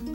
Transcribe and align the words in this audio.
We 0.00 0.06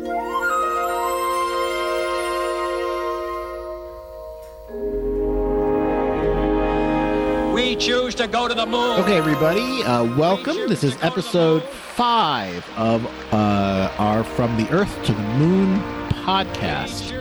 choose 7.76 8.16
to 8.16 8.28
go 8.28 8.48
to 8.48 8.56
the 8.56 8.66
moon. 8.66 9.00
Okay, 9.02 9.16
everybody, 9.16 9.84
uh, 9.84 10.06
welcome. 10.18 10.56
This 10.68 10.84
is 10.84 10.98
episode 11.04 11.62
five 11.64 12.68
of 12.78 13.06
uh, 13.32 13.94
our 14.00 14.24
From 14.24 14.58
the 14.58 14.68
Earth 14.72 15.04
to 15.04 15.14
the 15.14 15.22
Moon 15.38 15.80
podcast. 16.10 17.14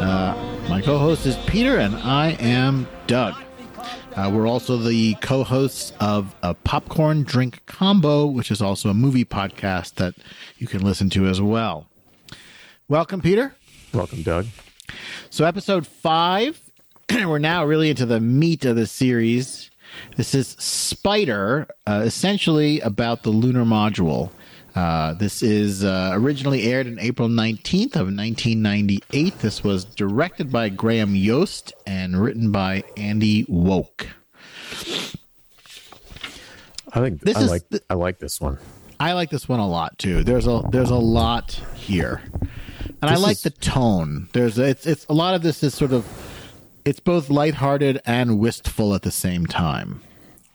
Uh, 0.00 0.34
my 0.70 0.80
co 0.80 0.96
host 0.96 1.26
is 1.26 1.36
Peter, 1.46 1.76
and 1.76 1.94
I 1.96 2.30
am 2.40 2.88
Doug. 3.08 3.34
Uh, 4.16 4.30
we're 4.32 4.48
also 4.48 4.78
the 4.78 5.16
co 5.16 5.44
hosts 5.44 5.92
of 6.00 6.34
a 6.42 6.54
Popcorn 6.54 7.24
Drink 7.24 7.60
Combo, 7.66 8.24
which 8.24 8.50
is 8.50 8.62
also 8.62 8.88
a 8.88 8.94
movie 8.94 9.26
podcast 9.26 9.96
that 9.96 10.14
you 10.56 10.66
can 10.66 10.80
listen 10.80 11.10
to 11.10 11.26
as 11.26 11.42
well. 11.42 11.89
Welcome, 12.90 13.20
Peter. 13.20 13.54
Welcome, 13.94 14.22
Doug. 14.22 14.46
So, 15.30 15.44
episode 15.44 15.86
five, 15.86 16.60
we're 17.14 17.38
now 17.38 17.64
really 17.64 17.88
into 17.88 18.04
the 18.04 18.18
meat 18.18 18.64
of 18.64 18.74
the 18.74 18.88
series. 18.88 19.70
This 20.16 20.34
is 20.34 20.48
Spider, 20.58 21.68
uh, 21.86 22.02
essentially 22.04 22.80
about 22.80 23.22
the 23.22 23.30
lunar 23.30 23.64
module. 23.64 24.32
Uh, 24.74 25.14
this 25.14 25.40
is 25.40 25.84
uh, 25.84 26.10
originally 26.14 26.64
aired 26.64 26.88
in 26.88 26.98
April 26.98 27.28
19th 27.28 27.94
of 27.94 28.08
1998. 28.12 29.38
This 29.38 29.62
was 29.62 29.84
directed 29.84 30.50
by 30.50 30.68
Graham 30.68 31.14
Yost 31.14 31.72
and 31.86 32.20
written 32.20 32.50
by 32.50 32.82
Andy 32.96 33.46
Woke. 33.48 34.08
I 36.92 36.98
think 36.98 37.20
This 37.20 37.36
I 37.36 37.42
is 37.42 37.50
like 37.50 37.68
the- 37.68 37.82
I 37.88 37.94
like 37.94 38.18
this 38.18 38.40
one. 38.40 38.58
I 38.98 39.12
like 39.12 39.30
this 39.30 39.48
one 39.48 39.60
a 39.60 39.68
lot 39.68 39.96
too. 39.96 40.24
There's 40.24 40.46
a 40.48 40.60
there's 40.70 40.90
a 40.90 40.96
lot 40.96 41.52
here, 41.74 42.20
and 43.02 43.10
I 43.10 43.16
like 43.16 43.36
is- 43.36 43.42
the 43.42 43.50
tone. 43.50 44.28
There's 44.32 44.58
it's 44.58 44.86
it's 44.86 45.06
a 45.08 45.14
lot 45.14 45.34
of 45.34 45.42
this 45.42 45.62
is 45.62 45.74
sort 45.74 45.92
of 45.92 46.06
it's 46.84 47.00
both 47.00 47.28
lighthearted 47.30 48.00
and 48.06 48.38
wistful 48.38 48.94
at 48.94 49.02
the 49.02 49.10
same 49.10 49.46
time. 49.46 50.02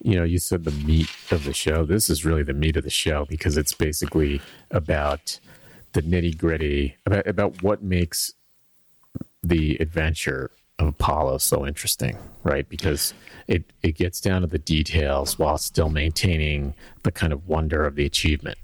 You 0.02 0.18
know, 0.18 0.24
you 0.24 0.38
said 0.38 0.66
the 0.66 0.72
meat 0.72 1.10
of 1.32 1.46
the 1.46 1.54
show. 1.54 1.86
This 1.86 2.10
is 2.10 2.26
really 2.26 2.44
the 2.44 2.54
meat 2.54 2.78
of 2.78 2.84
the 2.84 2.90
show 2.90 3.26
because 3.26 3.58
it's 3.58 3.74
basically 3.74 4.42
about 4.70 5.40
the 5.94 6.02
nitty 6.02 6.38
gritty 6.38 6.98
about 7.06 7.26
about 7.28 7.64
what 7.64 7.82
makes 7.82 8.34
the 9.44 9.78
adventure 9.80 10.52
of 10.78 10.88
Apollo 10.88 11.38
so 11.38 11.66
interesting, 11.66 12.18
right? 12.44 12.68
Because 12.68 13.14
it 13.48 13.64
it 13.82 13.96
gets 13.96 14.20
down 14.20 14.42
to 14.42 14.48
the 14.48 14.60
details 14.60 15.40
while 15.40 15.58
still 15.58 15.90
maintaining 15.90 16.74
the 17.04 17.12
kind 17.12 17.32
of 17.32 17.48
wonder 17.48 17.86
of 17.86 17.96
the 17.96 18.06
achievement 18.06 18.58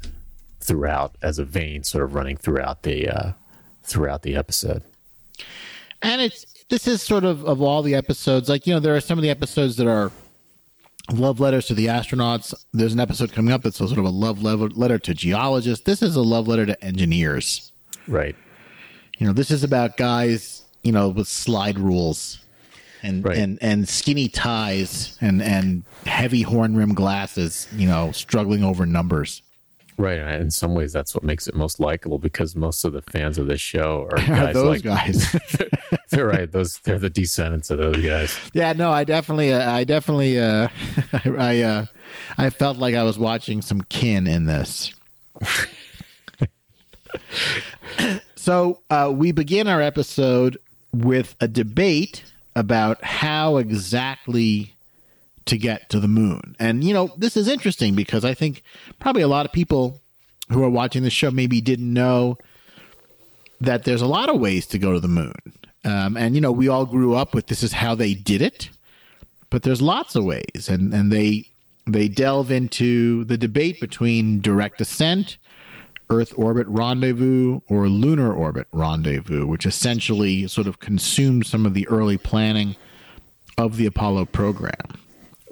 throughout 0.59 1.15
as 1.21 1.39
a 1.39 1.45
vein 1.45 1.83
sort 1.83 2.03
of 2.03 2.13
running 2.13 2.37
throughout 2.37 2.83
the 2.83 3.07
uh, 3.07 3.31
throughout 3.91 4.21
the 4.23 4.35
episode. 4.35 4.81
and 6.01 6.21
it's 6.21 6.45
this 6.69 6.87
is 6.87 7.01
sort 7.01 7.23
of 7.25 7.43
of 7.45 7.61
all 7.61 7.81
the 7.81 7.93
episodes 7.95 8.47
like 8.49 8.65
you 8.65 8.73
know 8.73 8.79
there 8.79 8.95
are 8.95 9.01
some 9.01 9.17
of 9.17 9.21
the 9.23 9.29
episodes 9.29 9.75
that 9.75 9.87
are 9.87 10.11
love 11.11 11.39
letters 11.39 11.65
to 11.67 11.73
the 11.73 11.87
astronauts 11.87 12.53
there's 12.73 12.93
an 12.93 12.99
episode 12.99 13.31
coming 13.33 13.53
up 13.53 13.61
that's 13.63 13.81
a 13.81 13.87
sort 13.87 13.99
of 13.99 14.05
a 14.05 14.09
love 14.09 14.41
letter 14.41 14.69
letter 14.69 14.97
to 14.97 15.13
geologists 15.13 15.83
this 15.85 16.01
is 16.01 16.15
a 16.15 16.21
love 16.21 16.47
letter 16.47 16.65
to 16.65 16.83
engineers 16.83 17.71
Right. 18.07 18.35
you 19.17 19.27
know 19.27 19.33
this 19.33 19.51
is 19.51 19.63
about 19.63 19.97
guys 19.97 20.63
you 20.83 20.91
know 20.91 21.09
with 21.09 21.27
slide 21.27 21.77
rules 21.77 22.39
and 23.03 23.25
Right. 23.25 23.37
and 23.37 23.57
and 23.61 23.87
skinny 23.89 24.29
ties 24.29 25.17
and 25.21 25.41
and 25.41 25.83
heavy 26.05 26.43
horn 26.43 26.75
rim 26.77 26.93
glasses 26.93 27.67
you 27.75 27.87
know 27.87 28.11
struggling 28.11 28.63
over 28.63 28.85
numbers 28.85 29.41
Right. 30.01 30.17
and 30.17 30.41
In 30.41 30.51
some 30.51 30.73
ways, 30.73 30.91
that's 30.91 31.13
what 31.13 31.23
makes 31.23 31.47
it 31.47 31.53
most 31.53 31.79
likable 31.79 32.17
because 32.17 32.55
most 32.55 32.83
of 32.83 32.93
the 32.93 33.03
fans 33.03 33.37
of 33.37 33.47
this 33.47 33.61
show 33.61 34.07
are 34.11 34.17
guys 34.27 34.53
those 34.55 34.65
like 34.65 34.83
guys 34.83 35.35
they're 36.09 36.25
right. 36.25 36.51
Those 36.51 36.79
they're 36.79 36.97
the 36.97 37.09
descendants 37.09 37.69
of 37.69 37.77
those 37.77 38.03
guys. 38.03 38.37
Yeah, 38.53 38.73
no, 38.73 38.91
I 38.91 39.03
definitely, 39.03 39.53
uh, 39.53 39.71
I 39.71 39.83
definitely, 39.83 40.39
uh, 40.39 40.69
I, 41.37 41.61
uh, 41.61 41.85
I 42.37 42.49
felt 42.49 42.77
like 42.77 42.95
I 42.95 43.03
was 43.03 43.19
watching 43.19 43.61
some 43.61 43.81
kin 43.81 44.25
in 44.25 44.45
this. 44.45 44.91
so 48.35 48.81
uh, 48.89 49.11
we 49.13 49.31
begin 49.31 49.67
our 49.67 49.81
episode 49.81 50.57
with 50.93 51.35
a 51.39 51.47
debate 51.47 52.23
about 52.55 53.03
how 53.03 53.57
exactly 53.57 54.73
to 55.45 55.57
get 55.57 55.89
to 55.89 55.99
the 55.99 56.07
moon, 56.07 56.55
and 56.59 56.83
you 56.83 56.93
know 56.93 57.11
this 57.17 57.35
is 57.35 57.47
interesting 57.47 57.95
because 57.95 58.23
I 58.25 58.33
think 58.33 58.63
probably 58.99 59.21
a 59.21 59.27
lot 59.27 59.45
of 59.45 59.51
people 59.51 60.01
who 60.49 60.63
are 60.63 60.69
watching 60.69 61.03
the 61.03 61.09
show 61.09 61.31
maybe 61.31 61.61
didn't 61.61 61.91
know 61.91 62.37
that 63.61 63.83
there's 63.83 64.01
a 64.01 64.07
lot 64.07 64.29
of 64.29 64.39
ways 64.39 64.65
to 64.67 64.79
go 64.79 64.91
to 64.93 64.99
the 64.99 65.07
moon. 65.07 65.33
Um, 65.83 66.17
and 66.17 66.35
you 66.35 66.41
know, 66.41 66.51
we 66.51 66.67
all 66.67 66.85
grew 66.85 67.15
up 67.15 67.33
with 67.33 67.47
this 67.47 67.63
is 67.63 67.73
how 67.73 67.95
they 67.95 68.13
did 68.13 68.41
it, 68.41 68.69
but 69.49 69.63
there's 69.63 69.81
lots 69.81 70.15
of 70.15 70.23
ways, 70.23 70.67
and 70.69 70.93
and 70.93 71.11
they 71.11 71.47
they 71.87 72.07
delve 72.07 72.51
into 72.51 73.23
the 73.25 73.37
debate 73.37 73.79
between 73.79 74.41
direct 74.41 74.79
ascent, 74.81 75.37
Earth 76.09 76.33
orbit 76.35 76.67
rendezvous, 76.67 77.61
or 77.67 77.89
lunar 77.89 78.31
orbit 78.33 78.67
rendezvous, 78.71 79.47
which 79.47 79.65
essentially 79.65 80.47
sort 80.47 80.67
of 80.67 80.79
consumed 80.79 81.47
some 81.47 81.65
of 81.65 81.73
the 81.73 81.87
early 81.87 82.17
planning 82.17 82.75
of 83.57 83.77
the 83.77 83.85
Apollo 83.85 84.25
program. 84.25 84.99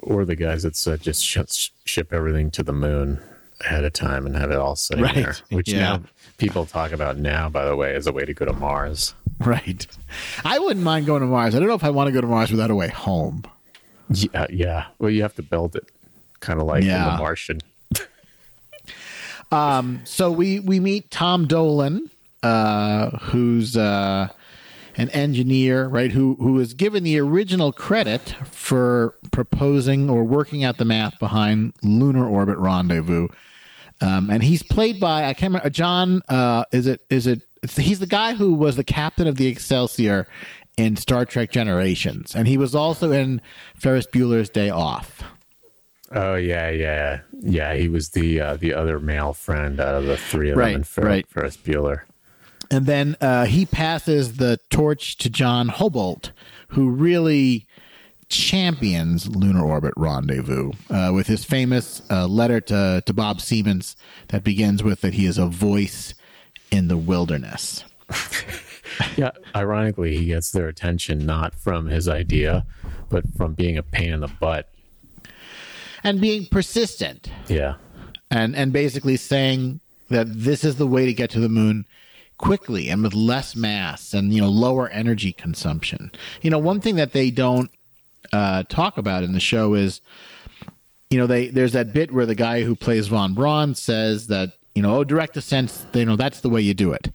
Or 0.02 0.24
the 0.24 0.36
guys 0.36 0.62
that 0.62 0.76
said 0.76 1.02
just 1.02 1.22
sh- 1.24 1.70
ship 1.84 2.12
everything 2.12 2.50
to 2.52 2.62
the 2.62 2.72
moon 2.72 3.20
ahead 3.60 3.84
of 3.84 3.92
time 3.92 4.24
and 4.26 4.34
have 4.36 4.50
it 4.50 4.56
all 4.56 4.74
sitting 4.76 5.04
Right. 5.04 5.14
there. 5.14 5.36
Which 5.50 5.68
Yeah. 5.68 5.80
now 5.80 6.02
people 6.38 6.64
talk 6.64 6.92
about 6.92 7.18
now, 7.18 7.48
by 7.50 7.66
the 7.66 7.76
way, 7.76 7.94
as 7.94 8.06
a 8.06 8.12
way 8.12 8.24
to 8.24 8.32
go 8.32 8.46
to 8.46 8.52
Mars. 8.54 9.14
Right. 9.38 9.86
I 10.44 10.58
wouldn't 10.58 10.84
mind 10.84 11.06
going 11.06 11.20
to 11.20 11.26
Mars. 11.26 11.54
I 11.54 11.58
don't 11.58 11.68
know 11.68 11.74
if 11.74 11.84
I 11.84 11.90
want 11.90 12.08
to 12.08 12.12
go 12.12 12.20
to 12.20 12.26
Mars 12.26 12.50
without 12.50 12.70
a 12.70 12.74
way 12.74 12.88
home. 12.88 13.44
Yeah, 14.10 14.46
yeah. 14.50 14.86
Well, 14.98 15.10
you 15.10 15.22
have 15.22 15.34
to 15.36 15.42
build 15.42 15.76
it, 15.76 15.84
kind 16.40 16.60
of 16.60 16.66
like 16.66 16.82
in 16.82 16.88
The 16.88 17.16
Martian. 17.18 17.60
um. 19.52 20.00
So 20.04 20.30
we 20.30 20.60
we 20.60 20.80
meet 20.80 21.10
Tom 21.10 21.46
Dolan, 21.46 22.10
uh, 22.42 23.10
who's 23.18 23.76
uh, 23.76 24.28
an 25.00 25.08
engineer, 25.10 25.86
right? 25.88 26.12
Who 26.12 26.36
who 26.40 26.58
is 26.60 26.74
given 26.74 27.02
the 27.04 27.18
original 27.18 27.72
credit 27.72 28.34
for 28.44 29.14
proposing 29.32 30.10
or 30.10 30.24
working 30.24 30.62
out 30.64 30.76
the 30.78 30.84
math 30.84 31.18
behind 31.18 31.72
lunar 31.82 32.26
orbit 32.28 32.58
rendezvous. 32.58 33.28
Um, 34.02 34.30
and 34.30 34.42
he's 34.42 34.62
played 34.62 34.98
by 35.00 35.24
I 35.24 35.34
can't 35.34 35.50
remember 35.52 35.70
John. 35.70 36.22
Uh, 36.28 36.64
is 36.72 36.86
it 36.86 37.02
is 37.10 37.26
it? 37.26 37.42
He's 37.76 37.98
the 38.00 38.06
guy 38.06 38.34
who 38.34 38.54
was 38.54 38.76
the 38.76 38.84
captain 38.84 39.26
of 39.26 39.36
the 39.36 39.46
Excelsior 39.48 40.26
in 40.76 40.96
Star 40.96 41.26
Trek 41.26 41.50
Generations, 41.50 42.34
and 42.34 42.48
he 42.48 42.56
was 42.56 42.74
also 42.74 43.12
in 43.12 43.40
Ferris 43.74 44.06
Bueller's 44.06 44.48
Day 44.48 44.70
Off. 44.70 45.22
Oh 46.12 46.34
yeah, 46.34 46.70
yeah, 46.70 47.20
yeah. 47.40 47.74
He 47.74 47.88
was 47.88 48.10
the 48.10 48.40
uh, 48.40 48.56
the 48.56 48.72
other 48.74 48.98
male 48.98 49.32
friend 49.34 49.78
out 49.78 49.94
of 49.94 50.06
the 50.06 50.16
three 50.16 50.50
of 50.50 50.56
Right, 50.56 50.72
them 50.72 50.80
in 50.80 50.84
Fer- 50.84 51.02
right. 51.06 51.26
Ferris 51.28 51.56
Bueller. 51.56 52.00
And 52.70 52.86
then 52.86 53.16
uh, 53.20 53.46
he 53.46 53.66
passes 53.66 54.36
the 54.36 54.58
torch 54.70 55.16
to 55.18 55.30
John 55.30 55.68
Houbolt, 55.68 56.30
who 56.68 56.90
really 56.90 57.66
champions 58.28 59.26
lunar 59.28 59.64
orbit 59.64 59.92
rendezvous 59.96 60.70
uh, 60.88 61.10
with 61.12 61.26
his 61.26 61.44
famous 61.44 62.00
uh, 62.10 62.28
letter 62.28 62.60
to, 62.60 63.02
to 63.04 63.12
Bob 63.12 63.38
Seamans 63.38 63.96
that 64.28 64.44
begins 64.44 64.84
with 64.84 65.00
that 65.00 65.14
he 65.14 65.26
is 65.26 65.36
a 65.36 65.46
voice 65.46 66.14
in 66.70 66.88
the 66.88 66.96
wilderness. 66.96 67.84
Yeah, 69.16 69.30
ironically, 69.54 70.16
he 70.16 70.26
gets 70.26 70.50
their 70.50 70.68
attention 70.68 71.24
not 71.24 71.54
from 71.54 71.86
his 71.86 72.08
idea, 72.08 72.66
but 73.08 73.24
from 73.36 73.54
being 73.54 73.78
a 73.78 73.82
pain 73.82 74.12
in 74.12 74.20
the 74.20 74.28
butt. 74.28 74.68
And 76.02 76.20
being 76.20 76.46
persistent 76.46 77.30
Yeah, 77.48 77.76
and, 78.30 78.56
and 78.56 78.72
basically 78.72 79.16
saying 79.16 79.80
that 80.08 80.26
this 80.28 80.64
is 80.64 80.76
the 80.76 80.86
way 80.86 81.06
to 81.06 81.12
get 81.12 81.30
to 81.30 81.40
the 81.40 81.48
moon 81.48 81.84
quickly 82.40 82.88
and 82.88 83.02
with 83.02 83.12
less 83.12 83.54
mass 83.54 84.14
and 84.14 84.32
you 84.32 84.40
know 84.40 84.48
lower 84.48 84.88
energy 84.88 85.32
consumption. 85.32 86.10
You 86.40 86.50
know, 86.50 86.58
one 86.58 86.80
thing 86.80 86.96
that 86.96 87.12
they 87.12 87.30
don't 87.30 87.70
uh, 88.32 88.62
talk 88.64 88.96
about 88.96 89.22
in 89.22 89.32
the 89.32 89.40
show 89.40 89.74
is 89.74 90.00
you 91.10 91.18
know 91.18 91.26
they 91.26 91.48
there's 91.48 91.72
that 91.72 91.92
bit 91.92 92.12
where 92.12 92.26
the 92.26 92.34
guy 92.34 92.62
who 92.62 92.74
plays 92.74 93.08
von 93.08 93.34
Braun 93.34 93.74
says 93.74 94.28
that 94.28 94.52
you 94.74 94.82
know 94.82 94.96
oh 94.96 95.04
direct 95.04 95.36
ascent 95.36 95.86
you 95.92 96.04
know 96.04 96.16
that's 96.16 96.40
the 96.40 96.48
way 96.48 96.60
you 96.60 96.72
do 96.72 96.92
it 96.92 97.12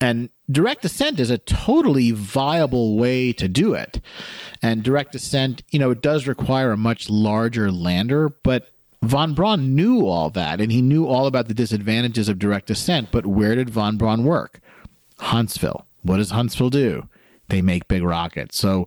and 0.00 0.28
direct 0.50 0.84
ascent 0.84 1.18
is 1.18 1.30
a 1.30 1.38
totally 1.38 2.10
viable 2.12 2.96
way 2.96 3.32
to 3.32 3.48
do 3.48 3.74
it 3.74 4.00
and 4.62 4.82
direct 4.82 5.14
ascent 5.14 5.62
you 5.70 5.78
know 5.78 5.90
it 5.90 6.02
does 6.02 6.26
require 6.26 6.70
a 6.72 6.76
much 6.76 7.08
larger 7.08 7.72
lander 7.72 8.28
but 8.28 8.70
von 9.02 9.34
Braun 9.34 9.74
knew 9.74 10.06
all 10.06 10.30
that 10.30 10.60
and 10.60 10.72
he 10.72 10.82
knew 10.82 11.06
all 11.06 11.26
about 11.26 11.48
the 11.48 11.54
disadvantages 11.54 12.28
of 12.28 12.38
direct 12.38 12.70
ascent 12.70 13.10
but 13.10 13.26
where 13.26 13.54
did 13.54 13.70
von 13.70 13.96
Braun 13.96 14.24
work? 14.24 14.60
Huntsville. 15.20 15.86
What 16.02 16.18
does 16.18 16.30
Huntsville 16.30 16.70
do? 16.70 17.08
They 17.48 17.62
make 17.62 17.88
big 17.88 18.02
rockets. 18.02 18.58
So 18.58 18.86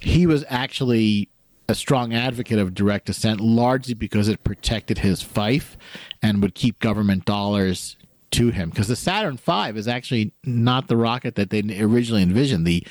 he 0.00 0.26
was 0.26 0.44
actually 0.48 1.28
a 1.68 1.74
strong 1.74 2.14
advocate 2.14 2.58
of 2.58 2.74
direct 2.74 3.08
ascent 3.08 3.40
largely 3.40 3.94
because 3.94 4.28
it 4.28 4.44
protected 4.44 4.98
his 4.98 5.22
fief 5.22 5.76
and 6.22 6.40
would 6.42 6.54
keep 6.54 6.78
government 6.78 7.24
dollars 7.24 7.96
to 8.32 8.50
him. 8.50 8.70
Because 8.70 8.88
the 8.88 8.96
Saturn 8.96 9.36
V 9.36 9.78
is 9.78 9.88
actually 9.88 10.32
not 10.44 10.88
the 10.88 10.96
rocket 10.96 11.34
that 11.34 11.50
they 11.50 11.62
originally 11.80 12.22
envisioned. 12.22 12.66
The 12.66 12.86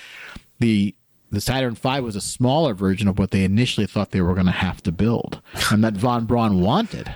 the 0.59 0.95
the 1.35 1.41
Saturn 1.41 1.75
V 1.75 1.99
was 1.99 2.15
a 2.15 2.21
smaller 2.21 2.73
version 2.73 3.07
of 3.07 3.19
what 3.19 3.31
they 3.31 3.43
initially 3.43 3.85
thought 3.87 4.11
they 4.11 4.21
were 4.21 4.33
going 4.33 4.45
to 4.47 4.51
have 4.51 4.81
to 4.83 4.91
build, 4.91 5.41
and 5.71 5.83
that 5.83 5.93
von 5.93 6.25
Braun 6.25 6.61
wanted. 6.61 7.13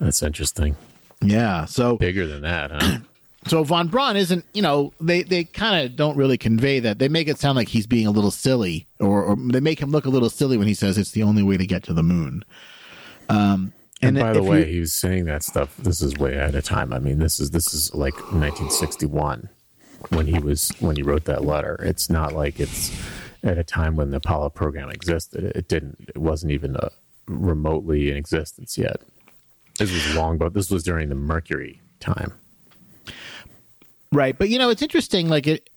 That's 0.00 0.22
interesting. 0.22 0.76
Yeah, 1.22 1.64
so 1.64 1.96
Bigger 1.96 2.26
than 2.26 2.42
that, 2.42 2.70
huh? 2.72 2.98
so 3.46 3.64
von 3.64 3.88
Braun 3.88 4.16
isn't, 4.16 4.44
you 4.52 4.60
know, 4.62 4.92
they 5.00 5.22
they 5.22 5.44
kind 5.44 5.86
of 5.86 5.96
don't 5.96 6.16
really 6.16 6.36
convey 6.36 6.80
that. 6.80 6.98
They 6.98 7.08
make 7.08 7.28
it 7.28 7.38
sound 7.38 7.56
like 7.56 7.68
he's 7.68 7.86
being 7.86 8.06
a 8.06 8.10
little 8.10 8.30
silly, 8.30 8.86
or, 9.00 9.22
or 9.24 9.36
they 9.36 9.60
make 9.60 9.80
him 9.80 9.90
look 9.90 10.04
a 10.04 10.10
little 10.10 10.28
silly 10.30 10.56
when 10.58 10.66
he 10.66 10.74
says 10.74 10.98
it's 10.98 11.12
the 11.12 11.22
only 11.22 11.42
way 11.42 11.56
to 11.56 11.66
get 11.66 11.82
to 11.84 11.94
the 11.94 12.02
moon. 12.02 12.44
Um, 13.30 13.72
and, 14.02 14.18
by 14.18 14.34
the 14.34 14.42
way, 14.42 14.60
you- 14.66 14.72
he 14.74 14.80
was 14.80 14.92
saying 14.92 15.24
that 15.26 15.42
stuff. 15.42 15.74
This 15.78 16.02
is 16.02 16.14
way 16.18 16.34
ahead 16.34 16.54
of 16.54 16.64
time. 16.64 16.92
I 16.92 16.98
mean, 16.98 17.18
this 17.20 17.40
is 17.40 17.52
this 17.52 17.72
is 17.72 17.94
like 17.94 18.14
1961 18.32 19.48
when 20.10 20.26
he 20.26 20.38
was 20.38 20.70
when 20.80 20.96
he 20.96 21.02
wrote 21.02 21.24
that 21.24 21.42
letter. 21.44 21.76
It's 21.82 22.10
not 22.10 22.34
like 22.34 22.60
it's 22.60 22.90
at 23.44 23.58
a 23.58 23.64
time 23.64 23.94
when 23.94 24.10
the 24.10 24.16
Apollo 24.16 24.50
program 24.50 24.90
existed. 24.90 25.44
It 25.44 25.68
didn't. 25.68 26.08
It 26.08 26.18
wasn't 26.18 26.52
even 26.52 26.76
uh 26.76 26.88
remotely 27.26 28.10
in 28.10 28.16
existence 28.16 28.76
yet. 28.76 29.00
This 29.78 29.92
was 29.92 30.14
long, 30.14 30.38
but 30.38 30.54
this 30.54 30.70
was 30.70 30.82
during 30.82 31.08
the 31.08 31.14
Mercury 31.14 31.80
time. 32.00 32.32
Right, 34.12 34.36
but 34.36 34.48
you 34.48 34.58
know 34.58 34.70
it's 34.70 34.82
interesting. 34.82 35.28
Like 35.28 35.46
it 35.46 35.70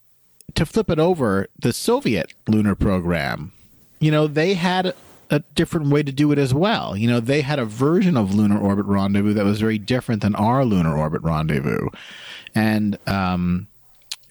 to 0.56 0.66
flip 0.66 0.90
it 0.90 1.00
over, 1.00 1.48
the 1.60 1.74
Soviet 1.74 2.34
lunar 2.48 2.76
program, 2.76 3.52
you 4.00 4.12
know, 4.12 4.28
they 4.28 4.54
had 4.54 4.94
a 5.30 5.40
different 5.56 5.88
way 5.88 6.04
to 6.04 6.12
do 6.12 6.32
it 6.32 6.40
as 6.40 6.54
well. 6.54 6.96
You 6.96 7.08
know, 7.08 7.20
they 7.20 7.42
had 7.42 7.60
a 7.60 7.66
version 7.66 8.16
of 8.16 8.34
lunar 8.34 8.58
orbit 8.58 8.86
rendezvous 8.86 9.34
that 9.34 9.44
was 9.44 9.60
very 9.60 9.78
different 9.78 10.22
than 10.22 10.36
our 10.36 10.64
lunar 10.64 10.98
orbit 10.98 11.22
rendezvous, 11.22 11.90
and 12.56 12.98
um, 13.08 13.68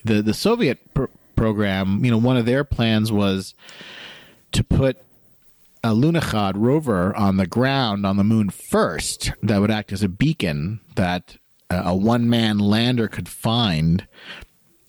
the 0.04 0.22
the 0.22 0.34
Soviet 0.34 0.78
pr- 0.94 1.06
program, 1.36 2.04
you 2.04 2.10
know, 2.10 2.18
one 2.18 2.36
of 2.36 2.46
their 2.46 2.64
plans 2.64 3.12
was 3.12 3.54
to 4.52 4.64
put 4.64 4.98
a 5.84 5.90
Lunokhod 5.90 6.54
rover 6.56 7.14
on 7.14 7.36
the 7.36 7.46
ground 7.46 8.04
on 8.04 8.16
the 8.16 8.24
moon 8.24 8.50
first 8.50 9.32
that 9.42 9.60
would 9.60 9.70
act 9.70 9.92
as 9.92 10.02
a 10.02 10.08
beacon 10.08 10.80
that 10.96 11.36
a 11.70 11.94
one 11.94 12.28
man 12.28 12.58
lander 12.58 13.08
could 13.08 13.28
find. 13.28 14.06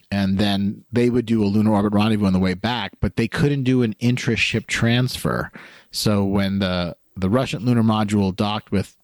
And 0.09 0.37
then 0.37 0.85
they 0.91 1.09
would 1.09 1.25
do 1.25 1.43
a 1.43 1.45
lunar 1.45 1.73
orbit 1.73 1.93
rendezvous 1.93 2.25
on 2.25 2.33
the 2.33 2.39
way 2.39 2.53
back, 2.53 2.93
but 3.01 3.17
they 3.17 3.27
couldn't 3.27 3.63
do 3.63 3.83
an 3.83 3.93
intra 3.99 4.35
ship 4.37 4.65
transfer. 4.65 5.51
So 5.91 6.23
when 6.23 6.59
the 6.59 6.95
the 7.15 7.29
Russian 7.29 7.65
lunar 7.65 7.83
module 7.83 8.35
docked 8.35 8.71
with 8.71 8.95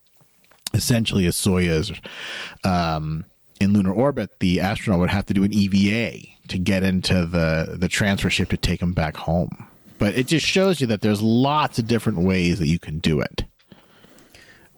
essentially 0.74 1.26
a 1.26 1.32
Soyuz 1.32 2.00
um, 2.64 3.26
in 3.60 3.74
lunar 3.74 3.92
orbit, 3.92 4.40
the 4.40 4.62
astronaut 4.62 5.00
would 5.00 5.10
have 5.10 5.26
to 5.26 5.34
do 5.34 5.44
an 5.44 5.54
EVA 5.54 6.33
to 6.48 6.58
get 6.58 6.84
into 6.84 7.26
the 7.26 7.76
the 7.78 7.88
transfer 7.88 8.30
ship 8.30 8.50
to 8.50 8.58
take 8.58 8.82
him 8.82 8.94
back 8.94 9.18
home. 9.18 9.68
But 10.00 10.18
it 10.18 10.28
just 10.28 10.46
shows 10.46 10.82
you 10.82 10.88
that 10.88 11.02
there's 11.02 11.22
lots 11.22 11.80
of 11.80 11.88
different 11.88 12.20
ways 12.20 12.60
that 12.60 12.68
you 12.68 12.80
can 12.80 13.00
do 13.00 13.22
it. 13.22 13.46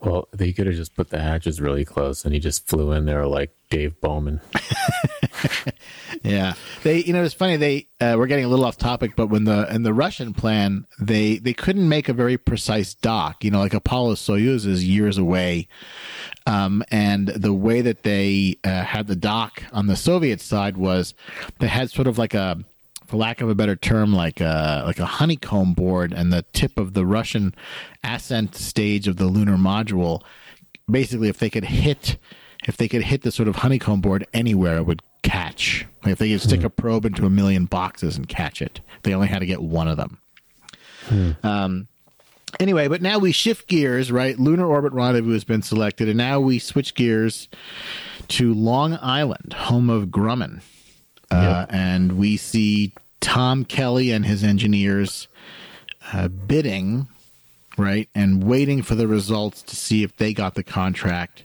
Well, 0.05 0.27
they 0.31 0.53
could 0.53 0.67
have 0.67 0.75
just 0.75 0.95
put 0.95 1.09
the 1.09 1.19
hatches 1.19 1.59
really 1.59 1.83
close, 1.83 2.23
and 2.23 2.33
he 2.33 2.39
just 2.39 2.67
flew 2.67 2.91
in 2.91 3.05
there 3.05 3.25
like 3.25 3.51
Dave 3.69 3.99
Bowman. 3.99 4.39
Yeah, 6.25 6.53
they 6.81 7.03
you 7.03 7.13
know 7.13 7.23
it's 7.23 7.35
funny 7.35 7.55
they 7.55 7.87
uh, 8.01 8.15
we're 8.17 8.25
getting 8.25 8.45
a 8.45 8.47
little 8.47 8.65
off 8.65 8.77
topic, 8.77 9.15
but 9.15 9.27
when 9.27 9.43
the 9.43 9.71
in 9.73 9.83
the 9.83 9.93
Russian 9.93 10.33
plan 10.33 10.87
they 10.99 11.37
they 11.37 11.53
couldn't 11.53 11.87
make 11.87 12.09
a 12.09 12.13
very 12.13 12.35
precise 12.37 12.95
dock. 12.95 13.43
You 13.43 13.51
know, 13.51 13.59
like 13.59 13.75
Apollo 13.75 14.15
Soyuz 14.15 14.65
is 14.65 14.83
years 14.83 15.19
away, 15.19 15.67
um, 16.47 16.83
and 16.89 17.27
the 17.27 17.53
way 17.53 17.81
that 17.81 18.01
they 18.01 18.57
uh, 18.63 18.83
had 18.83 19.05
the 19.05 19.15
dock 19.15 19.63
on 19.71 19.85
the 19.85 19.95
Soviet 19.95 20.41
side 20.41 20.77
was 20.77 21.13
they 21.59 21.67
had 21.67 21.91
sort 21.91 22.07
of 22.07 22.17
like 22.17 22.33
a 22.33 22.63
for 23.07 23.17
lack 23.17 23.41
of 23.41 23.49
a 23.49 23.55
better 23.55 23.75
term, 23.75 24.13
like 24.13 24.41
a 24.41 24.83
like 24.85 24.99
a 24.99 25.05
honeycomb 25.05 25.73
board, 25.73 26.13
and 26.13 26.31
the 26.31 26.43
tip 26.53 26.77
of 26.77 26.93
the 26.93 27.05
Russian 27.05 27.53
ascent 28.03 28.55
stage 28.55 29.07
of 29.07 29.17
the 29.17 29.25
lunar 29.25 29.57
module. 29.57 30.21
Basically, 30.89 31.29
if 31.29 31.39
they 31.39 31.49
could 31.49 31.65
hit, 31.65 32.17
if 32.67 32.77
they 32.77 32.87
could 32.87 33.03
hit 33.03 33.23
the 33.23 33.31
sort 33.31 33.47
of 33.47 33.57
honeycomb 33.57 34.01
board 34.01 34.27
anywhere, 34.33 34.77
it 34.77 34.83
would 34.83 35.01
catch. 35.23 35.85
Like 36.03 36.13
if 36.13 36.19
they 36.19 36.29
could 36.29 36.41
stick 36.41 36.63
a 36.63 36.69
probe 36.69 37.05
into 37.05 37.25
a 37.25 37.29
million 37.29 37.65
boxes 37.65 38.17
and 38.17 38.27
catch 38.27 38.61
it, 38.61 38.81
they 39.03 39.13
only 39.13 39.27
had 39.27 39.39
to 39.39 39.45
get 39.45 39.61
one 39.61 39.87
of 39.87 39.97
them. 39.97 40.19
Um, 41.43 41.87
anyway, 42.59 42.87
but 42.87 43.01
now 43.01 43.17
we 43.17 43.31
shift 43.31 43.67
gears, 43.67 44.11
right? 44.11 44.37
Lunar 44.39 44.65
orbit 44.65 44.93
rendezvous 44.93 45.33
has 45.33 45.43
been 45.43 45.61
selected, 45.63 46.07
and 46.07 46.17
now 46.17 46.39
we 46.39 46.59
switch 46.59 46.93
gears 46.93 47.49
to 48.29 48.53
Long 48.53 48.97
Island, 49.01 49.53
home 49.53 49.89
of 49.89 50.07
Grumman. 50.07 50.61
Uh, 51.35 51.65
and 51.69 52.17
we 52.17 52.37
see 52.37 52.93
Tom 53.21 53.65
Kelly 53.65 54.11
and 54.11 54.25
his 54.25 54.43
engineers 54.43 55.27
uh, 56.13 56.27
bidding, 56.27 57.07
right, 57.77 58.09
and 58.13 58.43
waiting 58.43 58.81
for 58.81 58.95
the 58.95 59.07
results 59.07 59.61
to 59.63 59.75
see 59.75 60.03
if 60.03 60.15
they 60.17 60.33
got 60.33 60.55
the 60.55 60.63
contract 60.63 61.43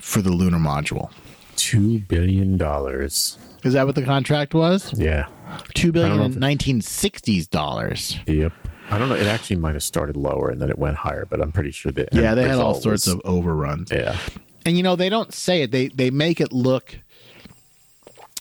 for 0.00 0.22
the 0.22 0.30
lunar 0.30 0.58
module. 0.58 1.10
Two 1.56 2.00
billion 2.00 2.56
dollars. 2.56 3.38
Is 3.64 3.72
that 3.72 3.86
what 3.86 3.94
the 3.94 4.02
contract 4.04 4.54
was? 4.54 4.92
Yeah. 4.98 5.26
Two 5.74 5.90
billion 5.92 6.20
in 6.20 6.34
1960s 6.34 7.48
dollars. 7.48 8.18
Yep. 8.26 8.52
I 8.90 8.98
don't 8.98 9.08
know. 9.08 9.16
It 9.16 9.26
actually 9.26 9.56
might 9.56 9.72
have 9.74 9.82
started 9.82 10.16
lower 10.16 10.50
and 10.50 10.60
then 10.60 10.70
it 10.70 10.78
went 10.78 10.96
higher, 10.96 11.26
but 11.28 11.40
I'm 11.40 11.50
pretty 11.50 11.72
sure 11.72 11.90
that. 11.92 12.10
Yeah, 12.12 12.34
they 12.34 12.42
had 12.44 12.58
all 12.58 12.74
sorts 12.74 13.06
was- 13.06 13.14
of 13.14 13.20
overruns. 13.24 13.90
Yeah. 13.90 14.16
and 14.64 14.76
you 14.76 14.82
know 14.82 14.96
they 14.96 15.08
don't 15.08 15.32
say 15.32 15.62
it 15.62 15.70
they 15.70 15.88
they 15.88 16.10
make 16.10 16.40
it 16.40 16.52
look 16.52 16.98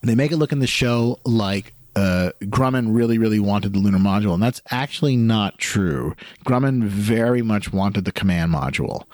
they 0.10 0.16
make 0.16 0.32
it 0.32 0.38
look 0.38 0.52
in 0.52 0.60
the 0.60 0.68
show 0.68 1.20
like 1.26 1.74
uh, 1.96 2.32
Grumman 2.44 2.94
really, 2.94 3.18
really 3.18 3.40
wanted 3.40 3.74
the 3.74 3.80
lunar 3.80 4.00
module, 4.00 4.34
and 4.34 4.44
that's 4.44 4.62
actually 4.70 5.16
not 5.16 5.58
true. 5.58 6.16
Grumman 6.46 6.84
very 6.84 7.42
much 7.42 7.72
wanted 7.72 8.06
the 8.06 8.12
command 8.12 8.54
module, 8.54 9.06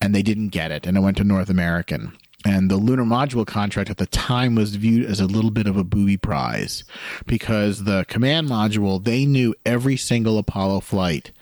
and 0.00 0.14
they 0.14 0.22
didn't 0.22 0.48
get 0.48 0.70
it, 0.70 0.86
and 0.86 0.96
it 0.96 1.00
went 1.00 1.16
to 1.16 1.24
North 1.24 1.48
American. 1.48 2.16
And 2.44 2.70
the 2.70 2.76
lunar 2.76 3.04
module 3.04 3.46
contract 3.46 3.90
at 3.90 3.96
the 3.96 4.06
time 4.06 4.54
was 4.54 4.76
viewed 4.76 5.06
as 5.06 5.18
a 5.18 5.26
little 5.26 5.50
bit 5.50 5.66
of 5.66 5.76
a 5.76 5.82
booby 5.82 6.16
prize 6.16 6.84
because 7.26 7.84
the 7.84 8.04
command 8.08 8.48
module, 8.48 9.02
they 9.02 9.24
knew 9.24 9.54
every 9.64 9.96
single 9.96 10.38
Apollo 10.38 10.80
flight 10.80 11.32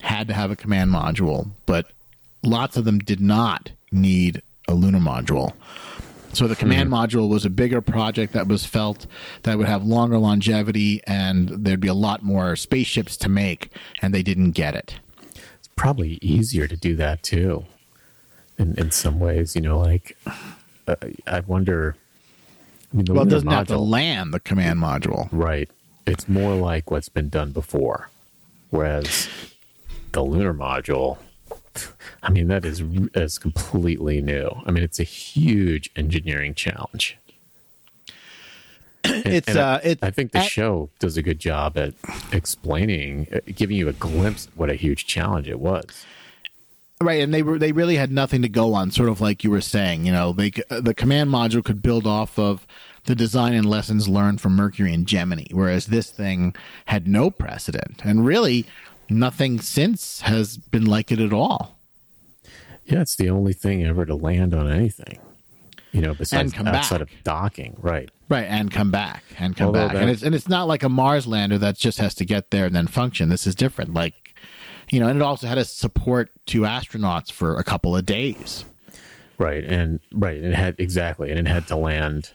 had 0.00 0.28
to 0.28 0.34
have 0.34 0.50
a 0.50 0.56
command 0.56 0.90
module, 0.90 1.50
but 1.66 1.90
lots 2.42 2.76
of 2.76 2.84
them 2.84 2.98
did 2.98 3.20
not 3.20 3.72
need 3.92 4.40
a 4.68 4.74
lunar 4.74 5.00
module. 5.00 5.52
So 6.34 6.48
the 6.48 6.56
command 6.56 6.90
module 6.90 7.28
was 7.28 7.44
a 7.44 7.50
bigger 7.50 7.80
project 7.80 8.32
that 8.32 8.48
was 8.48 8.66
felt 8.66 9.06
that 9.44 9.56
would 9.56 9.68
have 9.68 9.84
longer 9.84 10.18
longevity 10.18 11.00
and 11.06 11.48
there'd 11.48 11.80
be 11.80 11.88
a 11.88 11.94
lot 11.94 12.22
more 12.22 12.56
spaceships 12.56 13.16
to 13.18 13.28
make, 13.28 13.70
and 14.02 14.12
they 14.12 14.22
didn't 14.22 14.52
get 14.52 14.74
it. 14.74 15.00
It's 15.34 15.68
probably 15.76 16.18
easier 16.20 16.66
to 16.66 16.76
do 16.76 16.96
that 16.96 17.22
too. 17.22 17.64
In 18.58 18.74
in 18.78 18.90
some 18.90 19.18
ways, 19.20 19.54
you 19.54 19.62
know, 19.62 19.78
like 19.78 20.16
uh, 20.86 20.96
I 21.26 21.40
wonder. 21.40 21.96
I 22.92 22.96
mean, 22.96 23.06
the 23.06 23.14
Well, 23.14 23.24
it 23.24 23.30
doesn't 23.30 23.48
have 23.48 23.66
to 23.68 23.78
land 23.78 24.32
the 24.32 24.40
command 24.40 24.78
module. 24.80 25.28
Right. 25.32 25.68
It's 26.06 26.28
more 26.28 26.54
like 26.54 26.90
what's 26.90 27.08
been 27.08 27.28
done 27.28 27.50
before. 27.50 28.10
Whereas 28.70 29.28
the 30.12 30.22
lunar 30.22 30.54
module, 30.54 31.18
I 32.22 32.30
mean, 32.30 32.48
that 32.48 32.64
is, 32.64 32.82
is 33.14 33.38
completely 33.38 34.20
new. 34.20 34.50
I 34.66 34.70
mean, 34.70 34.82
it's 34.84 34.98
a 35.00 35.04
huge 35.04 35.90
engineering 35.96 36.54
challenge. 36.54 37.16
And- 39.04 39.26
It's, 39.26 39.48
and 39.48 39.58
I- 39.58 39.74
uh, 39.74 39.80
it- 39.84 39.98
I 40.02 40.10
think 40.10 40.32
the 40.32 40.38
at- 40.38 40.46
show 40.50 40.88
does 40.98 41.16
a 41.16 41.22
good 41.22 41.38
job 41.38 41.76
at 41.76 41.92
explaining, 42.32 43.26
uh, 43.34 43.40
giving 43.54 43.76
you 43.76 43.88
a 43.88 43.92
glimpse 43.92 44.46
of 44.46 44.56
what 44.56 44.70
a 44.70 44.74
huge 44.74 45.06
challenge 45.06 45.48
it 45.48 45.60
was. 45.60 46.06
Right, 47.00 47.20
and 47.20 47.34
they 47.34 47.42
were 47.42 47.58
they 47.58 47.72
really 47.72 47.96
had 47.96 48.10
nothing 48.12 48.40
to 48.42 48.48
go 48.48 48.72
on, 48.72 48.90
sort 48.92 49.08
of 49.10 49.20
like 49.20 49.44
you 49.44 49.50
were 49.50 49.60
saying. 49.60 50.06
You 50.06 50.12
know, 50.12 50.32
they 50.32 50.52
uh, 50.70 50.80
the 50.80 50.94
command 50.94 51.28
module 51.28 51.62
could 51.62 51.82
build 51.82 52.06
off 52.06 52.38
of 52.38 52.66
the 53.04 53.14
design 53.14 53.52
and 53.52 53.66
lessons 53.66 54.08
learned 54.08 54.40
from 54.40 54.54
Mercury 54.56 54.94
and 54.94 55.04
Gemini, 55.06 55.44
whereas 55.50 55.86
this 55.86 56.10
thing 56.10 56.54
had 56.86 57.06
no 57.06 57.30
precedent, 57.30 58.00
and 58.04 58.24
really 58.24 58.64
nothing 59.08 59.60
since 59.60 60.20
has 60.22 60.56
been 60.56 60.84
like 60.84 61.12
it 61.12 61.20
at 61.20 61.32
all. 61.32 61.76
Yeah, 62.86 63.00
it's 63.00 63.16
the 63.16 63.30
only 63.30 63.52
thing 63.52 63.84
ever 63.84 64.04
to 64.04 64.14
land 64.14 64.54
on 64.54 64.70
anything. 64.70 65.18
You 65.92 66.00
know, 66.00 66.12
besides 66.12 66.52
come 66.52 66.66
outside 66.66 66.98
back. 66.98 67.08
of 67.08 67.22
docking, 67.22 67.76
right? 67.80 68.10
Right, 68.28 68.46
and 68.48 68.70
come 68.70 68.90
back 68.90 69.22
and 69.38 69.56
come 69.56 69.68
Although 69.68 69.88
back, 69.88 69.96
and 69.96 70.10
it's 70.10 70.22
and 70.22 70.34
it's 70.34 70.48
not 70.48 70.66
like 70.66 70.82
a 70.82 70.88
Mars 70.88 71.26
lander 71.26 71.56
that 71.58 71.76
just 71.76 71.98
has 71.98 72.14
to 72.16 72.24
get 72.24 72.50
there 72.50 72.66
and 72.66 72.74
then 72.74 72.88
function. 72.88 73.28
This 73.28 73.46
is 73.46 73.54
different, 73.54 73.94
like 73.94 74.34
you 74.90 74.98
know, 74.98 75.06
and 75.06 75.20
it 75.20 75.22
also 75.22 75.46
had 75.46 75.56
a 75.56 75.64
support 75.64 76.30
to 76.46 76.62
astronauts 76.62 77.30
for 77.30 77.58
a 77.58 77.64
couple 77.64 77.96
of 77.96 78.04
days. 78.04 78.64
Right, 79.38 79.64
and 79.64 80.00
right, 80.12 80.36
and 80.36 80.46
it 80.46 80.54
had 80.54 80.74
exactly, 80.78 81.30
and 81.30 81.38
it 81.38 81.46
had 81.46 81.66
to 81.68 81.76
land 81.76 82.32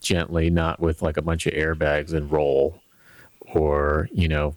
gently, 0.00 0.50
not 0.50 0.80
with 0.80 1.02
like 1.02 1.16
a 1.16 1.22
bunch 1.22 1.46
of 1.46 1.54
airbags 1.54 2.12
and 2.12 2.30
roll, 2.32 2.80
or 3.40 4.08
you 4.12 4.26
know, 4.26 4.54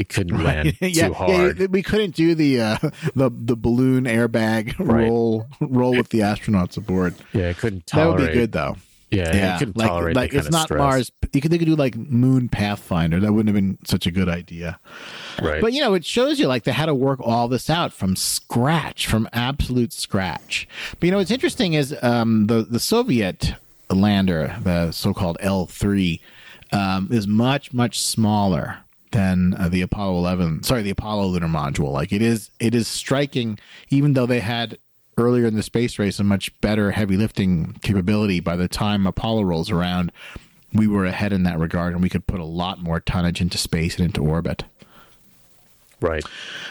it 0.00 0.08
couldn't 0.08 0.42
land 0.42 0.76
yeah, 0.80 1.08
too 1.08 1.12
hard. 1.12 1.58
Yeah, 1.58 1.66
we 1.66 1.82
couldn't 1.82 2.14
do 2.14 2.34
the 2.34 2.60
uh, 2.60 2.76
the 3.14 3.30
the 3.30 3.54
balloon 3.54 4.04
airbag 4.04 4.74
Right. 4.78 5.06
roll 5.06 5.46
roll 5.60 5.94
with 5.94 6.08
the 6.08 6.20
astronauts 6.20 6.78
aboard. 6.78 7.14
Yeah, 7.34 7.50
it 7.50 7.58
couldn't 7.58 7.86
Tolerate. 7.86 8.16
That 8.16 8.22
would 8.22 8.32
be 8.32 8.38
good 8.40 8.52
though. 8.52 8.76
Yeah, 9.10 9.34
Yeah, 9.36 9.56
it 9.56 9.58
couldn't 9.58 9.76
like, 9.76 9.88
tolerate 9.88 10.16
like 10.16 10.32
it's 10.32 10.50
not 10.50 10.64
stress. 10.68 10.78
Mars. 10.78 11.12
You 11.34 11.40
could 11.42 11.50
they 11.50 11.58
could 11.58 11.66
do 11.66 11.76
like 11.76 11.96
Moon 11.96 12.48
Pathfinder. 12.48 13.20
That 13.20 13.32
wouldn't 13.32 13.54
have 13.54 13.62
been 13.62 13.76
such 13.84 14.06
a 14.06 14.10
good 14.10 14.28
idea. 14.30 14.78
Right. 15.42 15.60
But 15.60 15.74
you 15.74 15.80
know, 15.80 15.92
it 15.92 16.06
shows 16.06 16.38
you 16.40 16.46
like 16.46 16.64
they 16.64 16.72
had 16.72 16.86
to 16.86 16.94
work 16.94 17.20
all 17.20 17.46
this 17.46 17.68
out 17.68 17.92
from 17.92 18.16
scratch, 18.16 19.06
from 19.06 19.28
absolute 19.34 19.92
scratch. 19.92 20.66
But 20.98 21.06
you 21.06 21.10
know, 21.10 21.18
what's 21.18 21.30
interesting 21.30 21.74
is 21.74 21.94
um, 22.02 22.46
the 22.46 22.62
the 22.62 22.80
Soviet 22.80 23.54
lander, 23.90 24.56
the 24.62 24.92
so-called 24.92 25.36
L 25.40 25.66
three, 25.66 26.22
um, 26.72 27.08
is 27.10 27.26
much 27.26 27.74
much 27.74 28.00
smaller 28.00 28.78
than 29.12 29.54
uh, 29.54 29.68
the 29.68 29.82
Apollo 29.82 30.18
11. 30.18 30.62
Sorry, 30.62 30.82
the 30.82 30.90
Apollo 30.90 31.26
lunar 31.26 31.48
module. 31.48 31.92
Like 31.92 32.12
it 32.12 32.22
is, 32.22 32.50
it 32.60 32.74
is 32.74 32.88
striking. 32.88 33.58
Even 33.88 34.12
though 34.12 34.26
they 34.26 34.40
had 34.40 34.78
earlier 35.18 35.46
in 35.46 35.56
the 35.56 35.62
space 35.62 35.98
race 35.98 36.18
a 36.18 36.24
much 36.24 36.58
better 36.60 36.92
heavy 36.92 37.16
lifting 37.16 37.74
capability, 37.82 38.40
by 38.40 38.56
the 38.56 38.68
time 38.68 39.06
Apollo 39.06 39.42
rolls 39.42 39.70
around, 39.70 40.12
we 40.72 40.86
were 40.86 41.04
ahead 41.04 41.32
in 41.32 41.42
that 41.44 41.58
regard, 41.58 41.92
and 41.92 42.02
we 42.02 42.08
could 42.08 42.26
put 42.26 42.40
a 42.40 42.44
lot 42.44 42.80
more 42.80 43.00
tonnage 43.00 43.40
into 43.40 43.58
space 43.58 43.96
and 43.96 44.06
into 44.06 44.22
orbit. 44.22 44.64
right. 46.00 46.24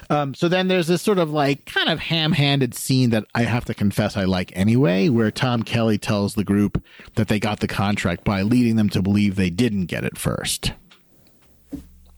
Um, 0.10 0.34
so 0.34 0.48
then 0.48 0.70
there's 0.70 0.88
this 0.88 1.02
sort 1.02 1.20
of 1.20 1.30
like 1.32 1.66
kind 1.66 1.90
of 1.90 2.00
ham-handed 2.00 2.74
scene 2.74 3.12
that 3.12 3.26
I 3.36 3.44
have 3.44 3.66
to 3.66 3.74
confess 3.74 4.18
I 4.18 4.24
like 4.24 4.52
anyway, 4.56 5.10
where 5.10 5.30
Tom 5.32 5.64
Kelly 5.64 5.98
tells 5.98 6.34
the 6.34 6.44
group 6.44 6.84
that 7.16 7.28
they 7.28 7.40
got 7.40 7.60
the 7.60 7.68
contract 7.68 8.24
by 8.24 8.42
leading 8.42 8.76
them 8.76 8.90
to 8.90 9.02
believe 9.02 9.36
they 9.36 9.50
didn't 9.52 9.86
get 9.86 10.04
it 10.04 10.18
first. 10.18 10.72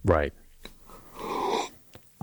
Right. 0.03 0.33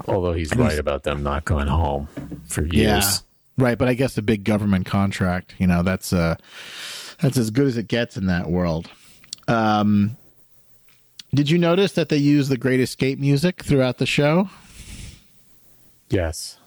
Although 0.06 0.32
he's 0.32 0.54
right 0.54 0.78
about 0.78 1.02
them 1.02 1.22
not 1.22 1.44
going 1.44 1.66
home 1.66 2.08
for 2.46 2.62
years. 2.62 2.74
Yeah, 2.76 3.12
right. 3.58 3.76
But 3.78 3.88
I 3.88 3.94
guess 3.94 4.16
a 4.16 4.22
big 4.22 4.44
government 4.44 4.86
contract, 4.86 5.54
you 5.58 5.66
know, 5.66 5.82
that's 5.82 6.12
uh, 6.12 6.36
that's 7.20 7.36
as 7.36 7.50
good 7.50 7.66
as 7.66 7.76
it 7.76 7.88
gets 7.88 8.16
in 8.16 8.26
that 8.26 8.48
world. 8.48 8.88
Um, 9.48 10.16
did 11.34 11.50
you 11.50 11.58
notice 11.58 11.92
that 11.92 12.08
they 12.08 12.16
use 12.16 12.48
the 12.48 12.56
Great 12.56 12.80
Escape 12.80 13.18
music 13.18 13.62
throughout 13.64 13.98
the 13.98 14.06
show? 14.06 14.48
Yes. 16.10 16.58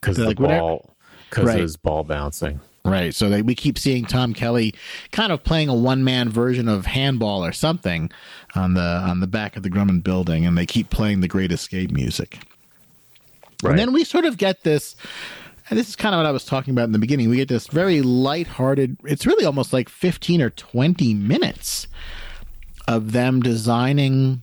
Because 0.00 0.16
the 0.16 0.26
like, 0.26 0.36
ball, 0.38 0.94
because 1.28 1.44
Right. 1.46 1.56
of 1.56 1.62
his 1.62 1.76
ball 1.76 2.04
bouncing. 2.04 2.60
Right. 2.84 3.14
So 3.14 3.28
they, 3.28 3.42
we 3.42 3.54
keep 3.54 3.78
seeing 3.78 4.06
Tom 4.06 4.32
Kelly 4.32 4.74
kind 5.12 5.32
of 5.32 5.44
playing 5.44 5.68
a 5.68 5.74
one 5.74 6.04
man 6.04 6.28
version 6.28 6.68
of 6.68 6.86
handball 6.86 7.44
or 7.44 7.52
something 7.52 8.10
on 8.54 8.74
the 8.74 8.80
on 8.80 9.20
the 9.20 9.26
back 9.26 9.56
of 9.56 9.62
the 9.62 9.70
Grumman 9.70 10.02
building, 10.02 10.46
and 10.46 10.56
they 10.56 10.66
keep 10.66 10.90
playing 10.90 11.20
the 11.20 11.28
Great 11.28 11.52
Escape 11.52 11.90
music. 11.90 12.38
Right. 13.62 13.70
And 13.70 13.78
then 13.78 13.92
we 13.92 14.04
sort 14.04 14.24
of 14.24 14.38
get 14.38 14.62
this, 14.62 14.94
and 15.68 15.78
this 15.78 15.88
is 15.88 15.96
kind 15.96 16.14
of 16.14 16.20
what 16.20 16.26
I 16.26 16.30
was 16.30 16.44
talking 16.44 16.72
about 16.72 16.84
in 16.84 16.92
the 16.92 16.98
beginning. 16.98 17.28
We 17.28 17.36
get 17.36 17.48
this 17.48 17.66
very 17.66 18.02
lighthearted, 18.02 18.96
it's 19.04 19.26
really 19.26 19.44
almost 19.44 19.72
like 19.72 19.88
15 19.88 20.40
or 20.40 20.50
20 20.50 21.14
minutes 21.14 21.88
of 22.86 23.12
them 23.12 23.40
designing 23.40 24.42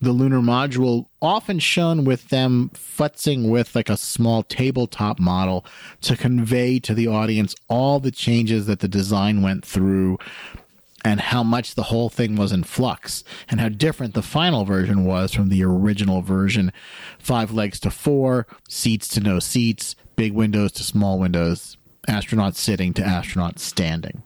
the 0.00 0.12
lunar 0.12 0.40
module, 0.40 1.06
often 1.20 1.58
shown 1.58 2.04
with 2.04 2.28
them 2.28 2.70
futzing 2.74 3.50
with 3.50 3.74
like 3.74 3.88
a 3.88 3.96
small 3.96 4.42
tabletop 4.42 5.18
model 5.18 5.64
to 6.02 6.16
convey 6.16 6.78
to 6.78 6.94
the 6.94 7.06
audience 7.06 7.54
all 7.68 8.00
the 8.00 8.10
changes 8.10 8.66
that 8.66 8.80
the 8.80 8.88
design 8.88 9.42
went 9.42 9.64
through 9.64 10.18
and 11.02 11.20
how 11.20 11.42
much 11.42 11.74
the 11.74 11.84
whole 11.84 12.10
thing 12.10 12.36
was 12.36 12.52
in 12.52 12.62
flux 12.62 13.24
and 13.48 13.60
how 13.60 13.68
different 13.68 14.12
the 14.14 14.22
final 14.22 14.64
version 14.64 15.04
was 15.04 15.32
from 15.32 15.48
the 15.48 15.64
original 15.64 16.20
version 16.20 16.72
five 17.18 17.50
legs 17.50 17.80
to 17.80 17.90
four 17.90 18.46
seats 18.68 19.08
to 19.08 19.20
no 19.20 19.38
seats 19.38 19.96
big 20.16 20.32
windows 20.32 20.72
to 20.72 20.82
small 20.82 21.18
windows 21.18 21.78
astronauts 22.06 22.56
sitting 22.56 22.92
to 22.92 23.02
astronauts 23.02 23.60
standing 23.60 24.22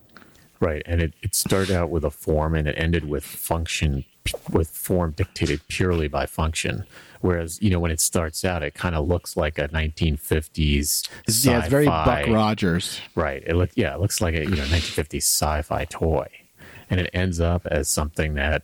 Right. 0.64 0.82
And 0.86 1.02
it, 1.02 1.12
it 1.20 1.34
started 1.34 1.76
out 1.76 1.90
with 1.90 2.04
a 2.04 2.10
form 2.10 2.54
and 2.54 2.66
it 2.66 2.74
ended 2.78 3.06
with 3.06 3.22
function, 3.22 4.06
with 4.50 4.68
form 4.70 5.12
dictated 5.12 5.60
purely 5.68 6.08
by 6.08 6.26
function. 6.26 6.84
Whereas, 7.20 7.60
you 7.62 7.70
know, 7.70 7.78
when 7.80 7.90
it 7.90 8.00
starts 8.00 8.44
out, 8.44 8.62
it 8.62 8.74
kind 8.74 8.94
of 8.94 9.06
looks 9.08 9.36
like 9.36 9.58
a 9.58 9.68
1950s. 9.68 11.08
It's- 11.20 11.44
yeah 11.44 11.58
it's 11.60 11.68
very 11.68 11.86
buck 11.86 12.26
rogers 12.28 13.00
Right. 13.14 13.42
It 13.46 13.54
look 13.56 13.70
yeah, 13.74 13.94
it 13.94 14.00
looks 14.00 14.20
like 14.20 14.34
a 14.34 14.40
you 14.44 14.50
know 14.56 14.64
1950s 14.64 15.22
sci-fi 15.22 15.84
toy, 15.86 16.26
and 16.90 17.00
it 17.00 17.10
ends 17.14 17.40
up 17.40 17.66
as 17.66 17.88
something 17.88 18.34
that 18.34 18.62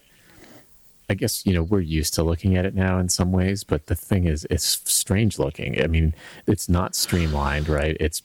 I 1.08 1.14
guess 1.14 1.44
you 1.46 1.52
know 1.54 1.62
we're 1.62 1.80
used 1.80 2.14
to 2.14 2.22
looking 2.22 2.56
at 2.56 2.64
it 2.64 2.74
now 2.74 2.98
in 2.98 3.08
some 3.08 3.32
ways, 3.32 3.64
but 3.64 3.86
the 3.86 3.94
thing 3.96 4.26
is, 4.26 4.46
it's 4.50 4.80
strange 4.84 5.38
looking. 5.38 5.82
I 5.82 5.86
mean, 5.86 6.14
it's 6.46 6.68
not 6.68 6.94
streamlined, 6.94 7.68
right? 7.68 7.96
It's 7.98 8.22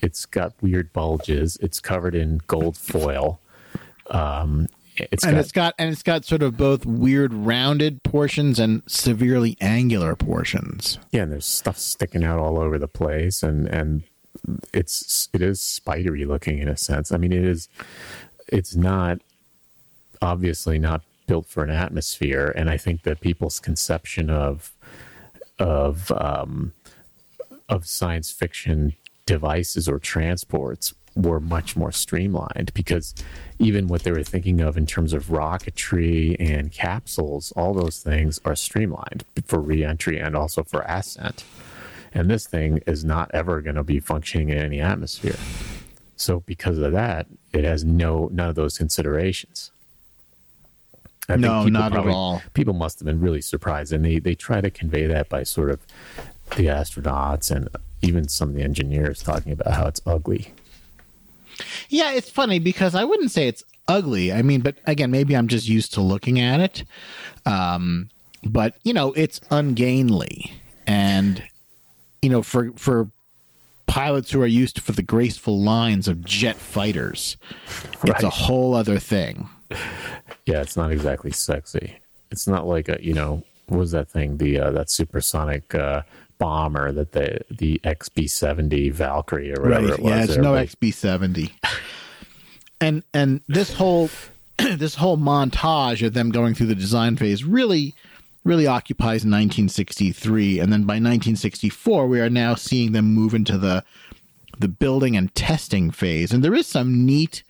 it's 0.00 0.26
got 0.26 0.52
weird 0.62 0.92
bulges. 0.92 1.56
It's 1.60 1.80
covered 1.80 2.14
in 2.14 2.40
gold 2.46 2.76
foil. 2.76 3.40
Um, 4.10 4.68
it's 5.10 5.24
and 5.24 5.34
got 5.34 5.40
it's 5.40 5.52
got 5.52 5.74
and 5.78 5.90
it's 5.90 6.02
got 6.02 6.24
sort 6.24 6.42
of 6.42 6.56
both 6.56 6.86
weird 6.86 7.32
rounded 7.32 8.02
portions 8.02 8.58
and 8.58 8.82
severely 8.86 9.56
angular 9.60 10.16
portions 10.16 10.98
yeah, 11.10 11.22
and 11.22 11.32
there's 11.32 11.46
stuff 11.46 11.78
sticking 11.78 12.24
out 12.24 12.38
all 12.38 12.58
over 12.58 12.78
the 12.78 12.88
place, 12.88 13.42
and 13.42 13.66
and 13.68 14.02
it's 14.72 15.28
it 15.32 15.42
is 15.42 15.60
spidery 15.60 16.24
looking 16.24 16.58
in 16.58 16.68
a 16.68 16.76
sense. 16.76 17.12
I 17.12 17.16
mean, 17.16 17.32
it 17.32 17.44
is. 17.44 17.68
It's 18.46 18.74
not 18.74 19.20
obviously 20.20 20.78
not 20.78 21.02
built 21.26 21.46
for 21.46 21.64
an 21.64 21.70
atmosphere, 21.70 22.52
and 22.56 22.68
I 22.68 22.76
think 22.76 23.02
that 23.02 23.20
people's 23.20 23.58
conception 23.58 24.30
of 24.30 24.72
of 25.58 26.12
um, 26.12 26.72
of 27.68 27.86
science 27.86 28.30
fiction 28.30 28.94
devices 29.26 29.88
or 29.88 29.98
transports 29.98 30.94
were 31.18 31.40
much 31.40 31.76
more 31.76 31.90
streamlined 31.90 32.72
because 32.74 33.14
even 33.58 33.88
what 33.88 34.04
they 34.04 34.12
were 34.12 34.22
thinking 34.22 34.60
of 34.60 34.76
in 34.76 34.86
terms 34.86 35.12
of 35.12 35.26
rocketry 35.26 36.36
and 36.38 36.72
capsules, 36.72 37.52
all 37.56 37.74
those 37.74 38.00
things 38.00 38.40
are 38.44 38.54
streamlined 38.54 39.24
for 39.44 39.58
reentry 39.58 40.18
and 40.18 40.36
also 40.36 40.62
for 40.62 40.82
ascent. 40.82 41.44
And 42.14 42.30
this 42.30 42.46
thing 42.46 42.82
is 42.86 43.04
not 43.04 43.30
ever 43.34 43.60
going 43.60 43.76
to 43.76 43.82
be 43.82 44.00
functioning 44.00 44.50
in 44.50 44.58
any 44.58 44.80
atmosphere. 44.80 45.36
So 46.16 46.40
because 46.40 46.78
of 46.78 46.92
that, 46.92 47.26
it 47.52 47.64
has 47.64 47.84
no 47.84 48.28
none 48.32 48.48
of 48.48 48.54
those 48.54 48.78
considerations. 48.78 49.70
I 51.28 51.36
No, 51.36 51.64
not 51.66 51.94
at 51.94 52.06
all. 52.06 52.42
People 52.54 52.74
must 52.74 52.98
have 53.00 53.06
been 53.06 53.20
really 53.20 53.42
surprised, 53.42 53.92
and 53.92 54.04
they 54.04 54.18
they 54.18 54.34
try 54.34 54.60
to 54.60 54.70
convey 54.70 55.06
that 55.06 55.28
by 55.28 55.42
sort 55.42 55.70
of 55.70 55.80
the 56.56 56.66
astronauts 56.66 57.50
and 57.54 57.68
even 58.00 58.28
some 58.28 58.50
of 58.50 58.54
the 58.54 58.62
engineers 58.62 59.22
talking 59.22 59.52
about 59.52 59.74
how 59.74 59.86
it's 59.86 60.00
ugly. 60.06 60.54
Yeah, 61.88 62.12
it's 62.12 62.30
funny 62.30 62.58
because 62.58 62.94
I 62.94 63.04
wouldn't 63.04 63.30
say 63.30 63.48
it's 63.48 63.64
ugly. 63.86 64.32
I 64.32 64.42
mean, 64.42 64.60
but 64.60 64.76
again, 64.86 65.10
maybe 65.10 65.36
I'm 65.36 65.48
just 65.48 65.68
used 65.68 65.94
to 65.94 66.00
looking 66.00 66.40
at 66.40 66.60
it. 66.60 66.84
Um, 67.46 68.10
but 68.44 68.76
you 68.84 68.92
know, 68.92 69.12
it's 69.14 69.40
ungainly, 69.50 70.52
and 70.86 71.42
you 72.22 72.30
know, 72.30 72.42
for 72.42 72.72
for 72.76 73.10
pilots 73.86 74.30
who 74.30 74.40
are 74.42 74.46
used 74.46 74.80
for 74.80 74.92
the 74.92 75.02
graceful 75.02 75.60
lines 75.60 76.06
of 76.06 76.24
jet 76.24 76.56
fighters, 76.56 77.36
it's 78.04 78.22
a 78.22 78.30
whole 78.30 78.74
other 78.74 78.98
thing. 78.98 79.48
Yeah, 80.46 80.60
it's 80.60 80.76
not 80.76 80.92
exactly 80.92 81.32
sexy. 81.32 81.96
It's 82.30 82.46
not 82.46 82.66
like 82.66 82.88
a 82.88 82.98
you 83.00 83.14
know 83.14 83.42
what 83.66 83.78
was 83.78 83.90
that 83.92 84.08
thing 84.08 84.36
the 84.38 84.60
uh, 84.60 84.70
that 84.72 84.90
supersonic 84.90 85.74
uh, 85.74 86.02
bomber 86.38 86.92
that 86.92 87.12
the 87.12 87.40
the 87.50 87.80
XB 87.84 88.30
seventy 88.30 88.90
Valkyrie 88.90 89.52
or 89.56 89.62
whatever 89.62 89.92
it 89.92 90.00
was. 90.00 90.10
Yeah, 90.10 90.24
it's 90.24 90.36
no 90.36 90.54
Everybody- 90.54 90.68
XB 90.68 90.94
seventy. 90.94 91.54
And 92.80 93.02
and 93.12 93.40
this 93.48 93.74
whole 93.74 94.08
this 94.58 94.94
whole 94.96 95.16
montage 95.18 96.06
of 96.06 96.14
them 96.14 96.30
going 96.30 96.54
through 96.54 96.66
the 96.68 96.74
design 96.74 97.16
phase 97.16 97.44
really 97.44 97.94
really 98.44 98.66
occupies 98.66 99.24
1963 99.26 100.58
and 100.60 100.72
then 100.72 100.82
by 100.84 100.94
1964 100.94 102.06
we 102.06 102.20
are 102.20 102.30
now 102.30 102.54
seeing 102.54 102.92
them 102.92 103.12
move 103.12 103.34
into 103.34 103.58
the 103.58 103.84
the 104.58 104.68
building 104.68 105.16
and 105.16 105.34
testing 105.34 105.90
phase 105.90 106.32
and 106.32 106.42
there 106.42 106.54
is 106.54 106.66
some 106.66 107.04
neat 107.04 107.42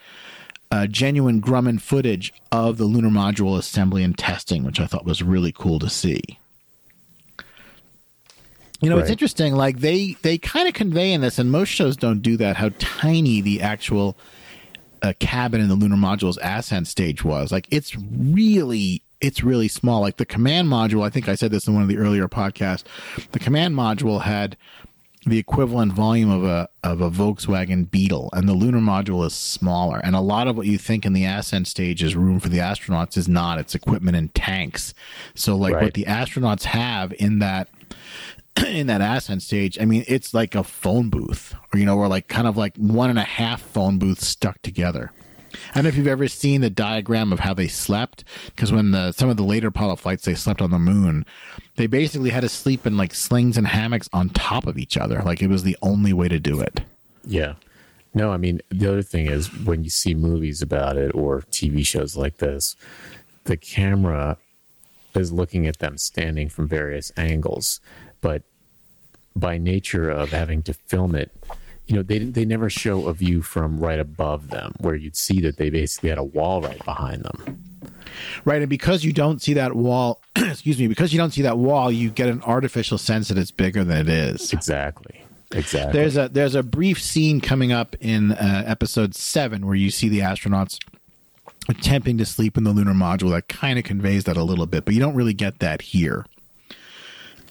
uh, 0.70 0.86
genuine 0.86 1.40
Grumman 1.40 1.80
footage 1.80 2.32
of 2.50 2.78
the 2.78 2.84
lunar 2.84 3.10
module 3.10 3.56
assembly 3.58 4.02
and 4.02 4.16
testing 4.18 4.64
which 4.64 4.80
I 4.80 4.86
thought 4.86 5.04
was 5.04 5.22
really 5.22 5.52
cool 5.52 5.78
to 5.78 5.88
see. 5.90 6.20
You 8.80 8.90
know, 8.90 8.98
it's 8.98 9.10
interesting. 9.10 9.54
Like 9.54 9.80
they 9.80 10.16
they 10.22 10.38
kind 10.38 10.68
of 10.68 10.74
convey 10.74 11.12
in 11.12 11.20
this, 11.20 11.38
and 11.38 11.50
most 11.50 11.68
shows 11.68 11.96
don't 11.96 12.20
do 12.20 12.36
that. 12.36 12.56
How 12.56 12.70
tiny 12.78 13.40
the 13.40 13.60
actual 13.60 14.16
uh, 15.02 15.12
cabin 15.18 15.60
in 15.60 15.68
the 15.68 15.74
lunar 15.74 15.96
module's 15.96 16.38
ascent 16.42 16.86
stage 16.86 17.24
was. 17.24 17.50
Like 17.50 17.66
it's 17.70 17.96
really 17.96 19.02
it's 19.20 19.42
really 19.42 19.66
small. 19.68 20.00
Like 20.00 20.16
the 20.18 20.26
command 20.26 20.68
module. 20.68 21.04
I 21.04 21.10
think 21.10 21.28
I 21.28 21.34
said 21.34 21.50
this 21.50 21.66
in 21.66 21.74
one 21.74 21.82
of 21.82 21.88
the 21.88 21.98
earlier 21.98 22.28
podcasts. 22.28 22.84
The 23.32 23.40
command 23.40 23.74
module 23.74 24.22
had 24.22 24.56
the 25.26 25.38
equivalent 25.38 25.92
volume 25.92 26.30
of 26.30 26.44
a 26.44 26.68
of 26.84 27.00
a 27.00 27.10
Volkswagen 27.10 27.90
Beetle, 27.90 28.30
and 28.32 28.48
the 28.48 28.52
lunar 28.54 28.78
module 28.78 29.26
is 29.26 29.34
smaller. 29.34 29.98
And 30.04 30.14
a 30.14 30.20
lot 30.20 30.46
of 30.46 30.56
what 30.56 30.68
you 30.68 30.78
think 30.78 31.04
in 31.04 31.14
the 31.14 31.24
ascent 31.24 31.66
stage 31.66 32.00
is 32.00 32.14
room 32.14 32.38
for 32.38 32.48
the 32.48 32.58
astronauts 32.58 33.16
is 33.16 33.28
not. 33.28 33.58
It's 33.58 33.74
equipment 33.74 34.16
and 34.16 34.32
tanks. 34.34 34.94
So 35.34 35.56
like 35.56 35.74
Right. 35.74 35.82
what 35.82 35.94
the 35.94 36.04
astronauts 36.04 36.62
have 36.62 37.12
in 37.18 37.40
that 37.40 37.68
in 38.66 38.86
that 38.88 39.00
ascent 39.00 39.42
stage, 39.42 39.78
I 39.80 39.84
mean, 39.84 40.04
it's 40.08 40.34
like 40.34 40.54
a 40.54 40.64
phone 40.64 41.10
booth, 41.10 41.54
or 41.72 41.78
you 41.78 41.86
know, 41.86 41.96
or 41.96 42.08
like 42.08 42.28
kind 42.28 42.46
of 42.46 42.56
like 42.56 42.76
one 42.76 43.10
and 43.10 43.18
a 43.18 43.22
half 43.22 43.62
phone 43.62 43.98
booths 43.98 44.26
stuck 44.26 44.60
together. 44.62 45.12
I 45.70 45.74
don't 45.76 45.84
know 45.84 45.88
if 45.88 45.96
you've 45.96 46.06
ever 46.06 46.28
seen 46.28 46.60
the 46.60 46.70
diagram 46.70 47.32
of 47.32 47.40
how 47.40 47.54
they 47.54 47.68
slept, 47.68 48.24
because 48.46 48.72
when 48.72 48.90
the 48.90 49.12
some 49.12 49.28
of 49.28 49.36
the 49.36 49.44
later 49.44 49.68
Apollo 49.68 49.96
flights 49.96 50.24
they 50.24 50.34
slept 50.34 50.60
on 50.60 50.70
the 50.70 50.78
moon, 50.78 51.24
they 51.76 51.86
basically 51.86 52.30
had 52.30 52.40
to 52.40 52.48
sleep 52.48 52.86
in 52.86 52.96
like 52.96 53.14
slings 53.14 53.56
and 53.56 53.66
hammocks 53.66 54.08
on 54.12 54.30
top 54.30 54.66
of 54.66 54.78
each 54.78 54.96
other. 54.96 55.22
Like 55.22 55.42
it 55.42 55.48
was 55.48 55.62
the 55.62 55.76
only 55.82 56.12
way 56.12 56.28
to 56.28 56.38
do 56.38 56.60
it. 56.60 56.80
Yeah. 57.24 57.54
No, 58.14 58.32
I 58.32 58.36
mean, 58.36 58.60
the 58.70 58.88
other 58.88 59.02
thing 59.02 59.26
is 59.26 59.52
when 59.64 59.84
you 59.84 59.90
see 59.90 60.14
movies 60.14 60.62
about 60.62 60.96
it 60.96 61.14
or 61.14 61.42
TV 61.42 61.86
shows 61.86 62.16
like 62.16 62.38
this, 62.38 62.74
the 63.44 63.56
camera 63.56 64.38
is 65.14 65.32
looking 65.32 65.66
at 65.66 65.78
them 65.78 65.98
standing 65.98 66.48
from 66.48 66.68
various 66.68 67.12
angles. 67.16 67.80
But 68.20 68.42
by 69.36 69.58
nature 69.58 70.10
of 70.10 70.30
having 70.30 70.62
to 70.62 70.74
film 70.74 71.14
it, 71.14 71.30
you 71.86 71.96
know, 71.96 72.02
they, 72.02 72.18
they 72.18 72.44
never 72.44 72.68
show 72.68 73.06
a 73.06 73.14
view 73.14 73.40
from 73.42 73.78
right 73.78 73.98
above 73.98 74.50
them 74.50 74.74
where 74.78 74.94
you'd 74.94 75.16
see 75.16 75.40
that 75.40 75.56
they 75.56 75.70
basically 75.70 76.10
had 76.10 76.18
a 76.18 76.24
wall 76.24 76.60
right 76.60 76.84
behind 76.84 77.24
them. 77.24 77.64
Right, 78.44 78.60
and 78.60 78.68
because 78.68 79.04
you 79.04 79.12
don't 79.12 79.40
see 79.40 79.54
that 79.54 79.74
wall, 79.74 80.20
excuse 80.36 80.78
me, 80.78 80.86
because 80.86 81.12
you 81.12 81.18
don't 81.18 81.30
see 81.30 81.42
that 81.42 81.58
wall, 81.58 81.90
you 81.90 82.10
get 82.10 82.28
an 82.28 82.42
artificial 82.42 82.98
sense 82.98 83.28
that 83.28 83.38
it's 83.38 83.50
bigger 83.50 83.84
than 83.84 83.98
it 83.98 84.08
is. 84.08 84.52
Exactly. 84.52 85.24
Exactly. 85.52 85.92
There's 85.98 86.16
a 86.18 86.28
there's 86.28 86.54
a 86.54 86.62
brief 86.62 87.02
scene 87.02 87.40
coming 87.40 87.72
up 87.72 87.96
in 88.00 88.32
uh, 88.32 88.64
episode 88.66 89.14
seven 89.14 89.64
where 89.64 89.74
you 89.74 89.90
see 89.90 90.08
the 90.10 90.18
astronauts 90.18 90.78
attempting 91.70 92.18
to 92.18 92.26
sleep 92.26 92.58
in 92.58 92.64
the 92.64 92.70
lunar 92.70 92.92
module. 92.92 93.30
That 93.30 93.48
kind 93.48 93.78
of 93.78 93.84
conveys 93.84 94.24
that 94.24 94.36
a 94.36 94.42
little 94.42 94.66
bit, 94.66 94.84
but 94.84 94.92
you 94.92 95.00
don't 95.00 95.14
really 95.14 95.32
get 95.32 95.60
that 95.60 95.80
here. 95.80 96.26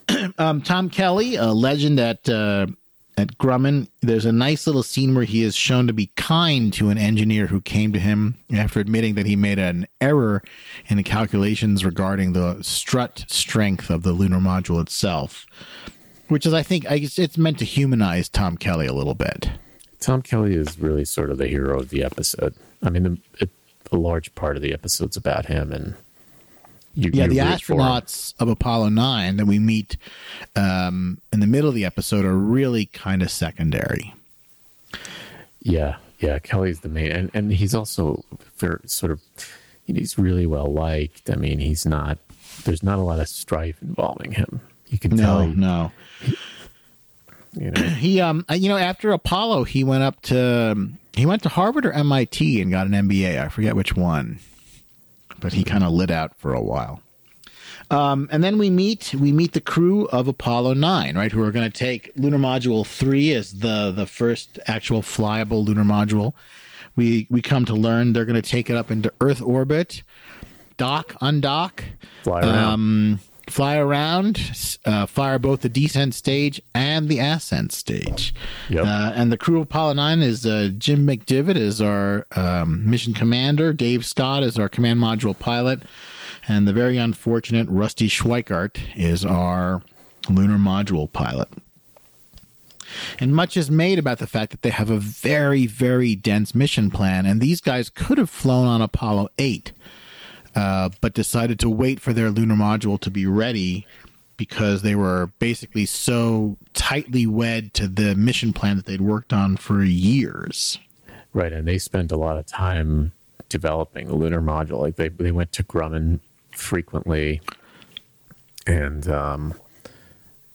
um, 0.38 0.62
Tom 0.62 0.90
Kelly, 0.90 1.36
a 1.36 1.48
legend 1.48 2.00
at 2.00 2.28
uh, 2.30 2.68
at 3.18 3.38
Grumman, 3.40 3.88
there's 4.02 4.26
a 4.26 4.32
nice 4.32 4.68
little 4.68 4.84
scene 4.84 5.16
where 5.16 5.24
he 5.24 5.44
is 5.44 5.56
shown 5.56 5.88
to 5.88 5.94
be 5.94 6.12
kind 6.16 6.72
to 6.74 6.90
an 6.90 7.00
engineer 7.00 7.48
who 7.48 7.62
came 7.62 7.92
to 7.94 8.00
him 8.00 8.36
after 8.54 8.80
admitting 8.80 9.16
that 9.16 9.26
he 9.26 9.36
made 9.36 9.58
an 9.58 9.88
error 10.00 10.44
in 10.88 10.98
the 10.98 11.04
calculations 11.04 11.84
regarding 11.84 12.34
the 12.34 12.62
strut 12.62 13.26
strength 13.28 13.90
of 13.90 14.04
the 14.04 14.12
lunar 14.12 14.38
module 14.38 14.80
itself 14.80 15.48
which 16.28 16.46
is 16.46 16.54
I 16.54 16.64
think 16.64 16.90
I 16.90 17.00
guess 17.00 17.20
it's 17.20 17.38
meant 17.38 17.60
to 17.60 17.66
humanize 17.66 18.30
Tom 18.30 18.58
Kelly 18.58 18.88
a 18.88 18.94
little 18.94 19.14
bit. 19.14 19.50
Tom 20.00 20.22
Kelly 20.22 20.54
is 20.54 20.80
really 20.80 21.06
sort 21.06 21.32
of 21.32 21.38
the 21.38 21.48
hero 21.48 21.80
of 21.80 21.90
the 21.90 22.04
episode. 22.04 22.54
I 22.84 22.90
mean, 22.90 23.04
the, 23.04 23.18
it, 23.40 23.50
a 23.92 23.98
large 23.98 24.34
part 24.36 24.56
of 24.56 24.62
the 24.62 24.74
episode's 24.74 25.18
about 25.18 25.48
him, 25.48 25.72
and 25.72 25.96
you, 26.98 27.12
Yeah, 27.14 27.26
you 27.26 27.30
the 27.30 27.38
astronauts 27.40 28.34
of 28.40 28.50
Apollo 28.50 28.90
nine 28.90 29.38
that 29.38 29.46
we 29.46 29.60
meet 29.60 29.98
um, 30.56 31.20
in 31.32 31.40
the 31.40 31.48
middle 31.48 31.70
of 31.70 31.76
the 31.76 31.86
episode 31.86 32.26
are 32.26 32.36
really 32.36 32.88
kind 32.88 33.22
of 33.22 33.30
secondary. 33.32 34.14
Yeah, 35.62 35.98
yeah. 36.20 36.40
Kelly's 36.40 36.80
the 36.82 36.90
main, 36.90 37.12
and 37.12 37.32
and 37.34 37.52
he's 37.54 37.76
also 37.76 38.24
very 38.58 38.80
sort 38.86 39.12
of 39.12 39.22
he's 39.86 40.18
really 40.18 40.46
well 40.46 40.72
liked. 40.72 41.30
I 41.30 41.36
mean, 41.36 41.60
he's 41.60 41.86
not. 41.86 42.18
There's 42.64 42.84
not 42.84 42.98
a 43.00 43.02
lot 43.02 43.20
of 43.20 43.28
strife 43.28 43.82
involving 43.82 44.32
him. 44.34 44.62
You 44.88 44.98
can 45.00 45.16
tell. 45.18 45.48
No, 45.48 45.92
he- 46.22 46.38
You 47.54 47.72
know, 47.72 47.82
He 48.00 48.22
um 48.22 48.46
uh, 48.50 48.54
you 48.54 48.70
know 48.70 48.78
after 48.78 49.12
Apollo 49.12 49.66
he 49.66 49.84
went 49.84 50.04
up 50.04 50.22
to 50.24 50.90
he 51.14 51.26
went 51.26 51.44
to 51.44 51.50
Harvard 51.50 51.86
or 51.86 51.92
MIT 51.92 52.62
and 52.62 52.72
got 52.72 52.88
an 52.88 52.94
MBA. 52.94 53.42
I 53.44 53.50
forget 53.50 53.76
which 53.76 53.96
one, 53.96 54.40
but 55.40 55.54
he 55.54 55.64
kind 55.64 55.84
of 55.84 55.92
lit 55.92 56.12
out 56.12 56.36
for 56.38 56.54
a 56.54 56.62
while. 56.62 57.02
Um, 57.90 58.28
and 58.32 58.44
then 58.44 58.58
we 58.58 58.70
meet 58.70 59.14
we 59.18 59.32
meet 59.32 59.54
the 59.54 59.62
crew 59.62 60.08
of 60.08 60.28
Apollo 60.28 60.74
nine, 60.74 61.16
right? 61.16 61.32
Who 61.32 61.42
are 61.42 61.52
going 61.52 61.70
to 61.70 61.78
take 61.78 62.12
lunar 62.18 62.38
module 62.38 62.86
three 62.86 63.32
as 63.34 63.60
the 63.60 63.92
the 63.92 64.06
first 64.06 64.60
actual 64.68 65.02
flyable 65.02 65.64
lunar 65.66 65.84
module. 65.84 66.34
We 66.96 67.28
we 67.30 67.42
come 67.42 67.64
to 67.66 67.74
learn 67.74 68.12
they're 68.14 68.26
going 68.26 68.42
to 68.42 68.50
take 68.50 68.70
it 68.70 68.76
up 68.76 68.92
into 68.92 69.14
Earth 69.22 69.42
orbit, 69.42 70.04
dock, 70.76 71.14
undock, 71.22 71.84
fly 72.24 72.42
around. 72.42 72.74
um, 72.74 73.20
fly 73.50 73.78
around, 73.78 74.80
uh, 74.86 75.06
fire 75.06 75.40
both 75.40 75.62
the 75.62 75.70
descent 75.70 76.14
stage 76.14 76.62
and 76.74 77.10
the 77.10 77.20
ascent 77.20 77.72
stage. 77.72 78.34
Yep. 78.70 78.86
Uh, 78.86 79.12
and 79.16 79.32
the 79.32 79.38
crew 79.38 79.58
of 79.58 79.64
Apollo 79.64 79.94
9 79.94 80.22
is 80.22 80.46
uh, 80.46 80.70
Jim 80.78 81.08
McDivitt 81.08 81.56
is 81.56 81.82
our 81.82 82.28
um, 82.36 82.90
mission 82.90 83.14
commander, 83.14 83.74
Dave 83.74 84.06
Scott 84.06 84.44
is 84.44 84.60
our 84.60 84.70
command 84.70 85.00
module 85.00 85.38
pilot, 85.38 85.82
and 86.48 86.68
the 86.68 86.74
very 86.74 86.98
unfortunate 86.98 87.68
Rusty 87.70 88.08
Schweickart 88.08 88.80
is 88.96 89.26
our 89.26 89.82
lunar 90.30 90.58
module 90.58 91.12
pilot. 91.12 91.48
And 93.20 93.36
much 93.36 93.58
is 93.58 93.70
made 93.70 94.00
about 94.00 94.20
the 94.20 94.28
fact 94.28 94.52
that 94.52 94.62
they 94.62 94.70
have 94.70 94.90
a 94.90 94.98
very, 94.98 95.66
very 95.66 96.16
dense 96.16 96.56
mission 96.56 96.90
plan, 96.90 97.26
and 97.26 97.42
these 97.42 97.62
guys 97.62 97.90
could 97.90 98.18
have 98.18 98.30
flown 98.30 98.68
on 98.68 98.82
Apollo 98.82 99.30
8 99.38 99.72
uh, 100.58 100.90
but 101.02 101.14
decided 101.14 101.60
to 101.60 101.70
wait 101.70 102.00
for 102.00 102.14
their 102.14 102.30
lunar 102.32 102.56
module 102.56 103.00
to 103.00 103.12
be 103.12 103.26
ready 103.26 103.86
because 104.38 104.82
they 104.82 104.96
were 104.96 105.32
basically 105.40 105.86
so 105.86 106.58
tightly 106.74 107.26
wed 107.28 107.74
to 107.76 107.88
the 107.88 108.16
mission 108.16 108.54
plan 108.54 108.76
that 108.78 108.86
they'd 108.86 109.02
worked 109.02 109.34
on 109.34 109.56
for 109.58 109.84
years. 109.84 110.78
Right, 111.34 111.54
and 111.54 111.68
they 111.68 111.78
spent 111.78 112.12
a 112.12 112.18
lot 112.18 112.38
of 112.38 112.46
time 112.46 113.12
developing 113.50 114.08
the 114.08 114.16
lunar 114.16 114.42
module. 114.42 114.80
Like 114.82 114.96
they 114.96 115.10
they 115.10 115.32
went 115.32 115.52
to 115.54 115.64
Grumman 115.64 116.20
frequently, 116.52 117.42
and 118.66 119.08
um, 119.10 119.54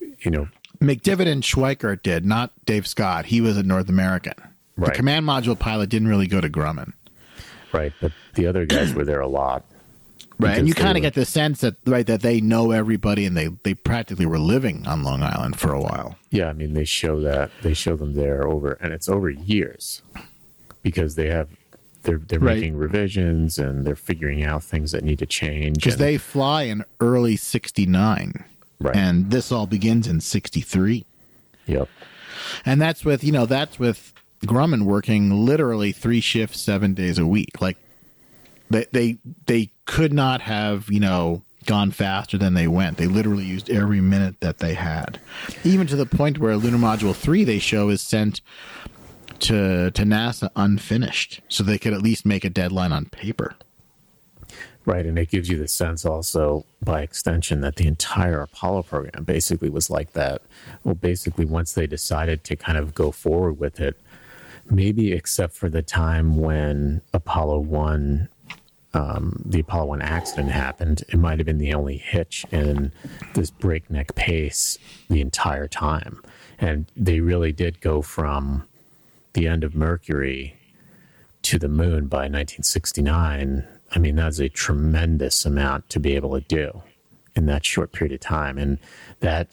you 0.00 0.30
know, 0.30 0.48
McDivitt 0.80 1.26
and 1.26 1.42
Schweickart 1.42 2.02
did, 2.02 2.24
not 2.24 2.52
Dave 2.64 2.86
Scott. 2.86 3.26
He 3.26 3.40
was 3.40 3.56
a 3.56 3.62
North 3.62 3.88
American. 3.88 4.34
The 4.76 4.86
Right. 4.86 4.94
command 4.94 5.26
module 5.26 5.56
pilot 5.58 5.90
didn't 5.90 6.08
really 6.08 6.26
go 6.26 6.40
to 6.40 6.48
Grumman. 6.48 6.92
right. 7.72 7.92
But 8.00 8.12
the 8.34 8.46
other 8.46 8.64
guys 8.66 8.94
were 8.94 9.04
there 9.04 9.20
a 9.20 9.28
lot. 9.28 9.64
Right. 10.42 10.58
And 10.58 10.68
you 10.68 10.74
kind 10.74 10.96
of 10.96 11.02
get 11.02 11.14
the 11.14 11.24
sense 11.24 11.60
that 11.60 11.76
right 11.86 12.06
that 12.06 12.22
they 12.22 12.40
know 12.40 12.70
everybody 12.70 13.24
and 13.26 13.36
they, 13.36 13.48
they 13.62 13.74
practically 13.74 14.26
were 14.26 14.38
living 14.38 14.86
on 14.86 15.02
Long 15.02 15.22
Island 15.22 15.58
for 15.58 15.72
a 15.72 15.80
while. 15.80 16.16
Yeah, 16.30 16.48
I 16.48 16.52
mean 16.52 16.74
they 16.74 16.84
show 16.84 17.20
that 17.20 17.50
they 17.62 17.74
show 17.74 17.96
them 17.96 18.14
there 18.14 18.46
over, 18.46 18.72
and 18.80 18.92
it's 18.92 19.08
over 19.08 19.30
years 19.30 20.02
because 20.82 21.14
they 21.14 21.28
have 21.28 21.48
they're 22.02 22.18
they're 22.18 22.40
Right. 22.40 22.56
making 22.58 22.76
revisions 22.76 23.58
and 23.58 23.84
they're 23.84 23.94
figuring 23.96 24.42
out 24.44 24.64
things 24.64 24.92
that 24.92 25.04
need 25.04 25.18
to 25.20 25.26
change. 25.26 25.76
Because 25.76 25.98
they 25.98 26.18
fly 26.18 26.62
in 26.64 26.84
early 27.00 27.36
69. 27.36 28.44
Right. 28.80 28.96
And 28.96 29.30
this 29.30 29.52
all 29.52 29.66
begins 29.66 30.08
in 30.08 30.20
63. 30.20 31.04
yep, 31.66 31.88
And 32.66 32.82
that's 32.82 33.04
with, 33.04 33.22
you 33.22 33.30
know, 33.30 33.46
that's 33.46 33.78
with 33.78 34.12
Grumman 34.44 34.82
working 34.82 35.44
literally 35.46 35.92
three 35.92 36.20
shifts, 36.20 36.60
seven 36.60 36.92
days 36.94 37.16
a 37.18 37.24
week. 37.26 37.60
Like 37.60 37.76
they, 38.72 38.86
they, 38.92 39.18
they 39.46 39.70
could 39.84 40.12
not 40.12 40.40
have, 40.42 40.90
you 40.90 41.00
know, 41.00 41.42
gone 41.66 41.90
faster 41.90 42.38
than 42.38 42.54
they 42.54 42.66
went. 42.66 42.96
They 42.96 43.06
literally 43.06 43.44
used 43.44 43.70
every 43.70 44.00
minute 44.00 44.40
that 44.40 44.58
they 44.58 44.74
had. 44.74 45.20
Even 45.64 45.86
to 45.88 45.96
the 45.96 46.06
point 46.06 46.38
where 46.38 46.56
Lunar 46.56 46.78
Module 46.78 47.14
3 47.14 47.44
they 47.44 47.58
show 47.58 47.88
is 47.88 48.00
sent 48.02 48.40
to, 49.40 49.90
to 49.90 50.02
NASA 50.02 50.50
unfinished. 50.56 51.40
So 51.48 51.62
they 51.62 51.78
could 51.78 51.92
at 51.92 52.02
least 52.02 52.26
make 52.26 52.44
a 52.44 52.50
deadline 52.50 52.92
on 52.92 53.06
paper. 53.06 53.54
right, 54.84 55.06
and 55.06 55.18
it 55.18 55.30
gives 55.30 55.48
you 55.48 55.58
the 55.58 55.68
sense 55.68 56.04
also 56.04 56.64
by 56.82 57.02
extension 57.02 57.60
that 57.60 57.76
the 57.76 57.86
entire 57.86 58.40
Apollo 58.40 58.84
program 58.84 59.24
basically 59.24 59.70
was 59.70 59.90
like 59.90 60.12
that. 60.12 60.42
Well, 60.84 60.94
basically, 60.94 61.44
once 61.44 61.72
they 61.72 61.86
decided 61.86 62.44
to 62.44 62.56
kind 62.56 62.78
of 62.78 62.94
go 62.94 63.12
forward 63.12 63.58
with 63.58 63.80
it, 63.80 64.00
maybe 64.70 65.12
except 65.12 65.54
for 65.54 65.68
the 65.68 65.82
time 65.82 66.36
when 66.36 67.02
Apollo 67.12 67.60
One 67.60 68.28
um, 68.94 69.42
the 69.44 69.60
Apollo 69.60 69.86
1 69.86 70.02
accident 70.02 70.50
happened, 70.50 71.02
it 71.08 71.18
might 71.18 71.38
have 71.38 71.46
been 71.46 71.58
the 71.58 71.72
only 71.74 71.96
hitch 71.96 72.44
in 72.50 72.92
this 73.34 73.50
breakneck 73.50 74.14
pace 74.14 74.78
the 75.08 75.20
entire 75.20 75.66
time. 75.66 76.20
And 76.58 76.90
they 76.96 77.20
really 77.20 77.52
did 77.52 77.80
go 77.80 78.02
from 78.02 78.68
the 79.32 79.48
end 79.48 79.64
of 79.64 79.74
Mercury 79.74 80.56
to 81.42 81.58
the 81.58 81.68
moon 81.68 82.06
by 82.06 82.24
1969. 82.28 83.66
I 83.90 83.98
mean, 83.98 84.16
that's 84.16 84.38
a 84.38 84.48
tremendous 84.48 85.44
amount 85.44 85.88
to 85.90 86.00
be 86.00 86.14
able 86.14 86.38
to 86.38 86.46
do 86.46 86.82
in 87.34 87.46
that 87.46 87.64
short 87.64 87.92
period 87.92 88.12
of 88.12 88.20
time. 88.20 88.58
And 88.58 88.78
that 89.20 89.48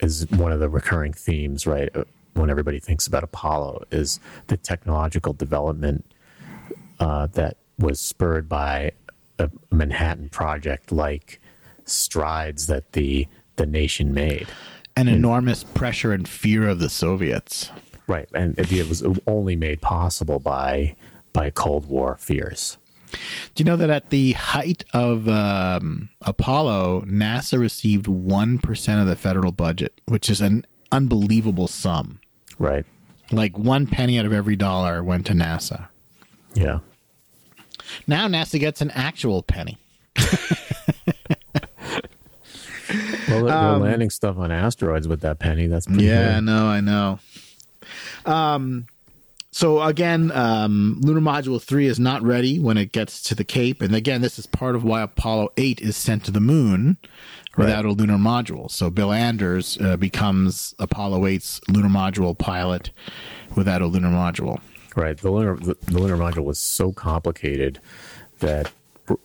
is 0.00 0.30
one 0.30 0.52
of 0.52 0.60
the 0.60 0.68
recurring 0.68 1.14
themes, 1.14 1.66
right? 1.66 1.88
uh, 1.96 2.04
When 2.34 2.50
everybody 2.50 2.80
thinks 2.80 3.06
about 3.06 3.24
Apollo, 3.24 3.84
is 3.90 4.20
the 4.48 4.58
technological 4.58 5.32
development 5.32 6.04
uh, 7.00 7.26
that 7.28 7.56
was 7.78 8.00
spurred 8.00 8.48
by 8.48 8.92
a 9.38 9.50
Manhattan 9.70 10.28
project 10.28 10.90
like 10.92 11.40
strides 11.84 12.66
that 12.66 12.92
the 12.92 13.28
the 13.56 13.66
nation 13.66 14.12
made. 14.12 14.48
an 14.96 15.08
enormous 15.08 15.62
pressure 15.62 16.12
and 16.12 16.26
fear 16.28 16.68
of 16.68 16.78
the 16.78 16.88
Soviets. 16.88 17.70
Right, 18.06 18.28
and 18.34 18.58
it, 18.58 18.72
it 18.72 18.88
was 18.88 19.04
only 19.26 19.56
made 19.56 19.80
possible 19.80 20.38
by 20.38 20.96
by 21.32 21.50
Cold 21.50 21.86
War 21.86 22.16
fears. 22.18 22.78
Do 23.54 23.62
you 23.62 23.64
know 23.64 23.76
that 23.76 23.90
at 23.90 24.10
the 24.10 24.32
height 24.32 24.84
of 24.92 25.28
um, 25.28 26.08
Apollo, 26.22 27.04
NASA 27.06 27.58
received 27.58 28.06
one 28.08 28.58
percent 28.58 29.00
of 29.00 29.06
the 29.06 29.16
federal 29.16 29.52
budget, 29.52 30.00
which 30.06 30.28
is 30.30 30.40
an 30.40 30.66
unbelievable 30.92 31.68
sum. 31.68 32.20
Right. 32.58 32.84
Like 33.32 33.58
one 33.58 33.86
penny 33.86 34.18
out 34.18 34.26
of 34.26 34.32
every 34.32 34.56
dollar 34.56 35.02
went 35.02 35.26
to 35.26 35.32
NASA. 35.32 35.88
Yeah. 36.54 36.78
Now 38.06 38.28
NASA 38.28 38.58
gets 38.58 38.80
an 38.80 38.90
actual 38.92 39.42
penny. 39.42 39.78
Well, 43.28 43.44
they're, 43.44 43.60
they're 43.60 43.90
landing 43.90 44.10
stuff 44.10 44.38
on 44.38 44.52
asteroids 44.52 45.08
with 45.08 45.20
that 45.22 45.38
penny. 45.38 45.66
That's 45.66 45.86
pretty 45.86 46.04
Yeah, 46.04 46.36
I 46.36 46.40
know, 46.40 46.66
I 46.66 46.80
know. 46.80 47.18
Um, 48.24 48.86
so 49.50 49.82
again, 49.82 50.30
um, 50.32 51.00
lunar 51.00 51.20
module 51.20 51.60
three 51.60 51.86
is 51.86 51.98
not 51.98 52.22
ready 52.22 52.58
when 52.58 52.76
it 52.76 52.92
gets 52.92 53.22
to 53.24 53.34
the 53.34 53.44
Cape, 53.44 53.82
and 53.82 53.94
again, 53.94 54.20
this 54.20 54.38
is 54.38 54.46
part 54.46 54.74
of 54.74 54.84
why 54.84 55.02
Apollo 55.02 55.52
eight 55.56 55.80
is 55.80 55.96
sent 55.96 56.24
to 56.26 56.30
the 56.30 56.40
moon 56.40 56.96
without 57.56 57.84
a 57.84 57.90
lunar 57.90 58.18
module. 58.18 58.70
So 58.70 58.90
Bill 58.90 59.12
Anders 59.12 59.78
uh, 59.80 59.96
becomes 59.96 60.74
Apollo 60.78 61.22
8's 61.22 61.60
lunar 61.68 61.88
module 61.88 62.36
pilot 62.36 62.90
without 63.54 63.80
a 63.80 63.86
lunar 63.86 64.10
module. 64.10 64.60
Right. 64.96 65.16
The 65.16 65.30
lunar 65.30 65.56
the, 65.56 65.76
the 65.82 65.98
lunar 66.00 66.16
module 66.16 66.44
was 66.44 66.58
so 66.58 66.90
complicated 66.90 67.80
that 68.40 68.72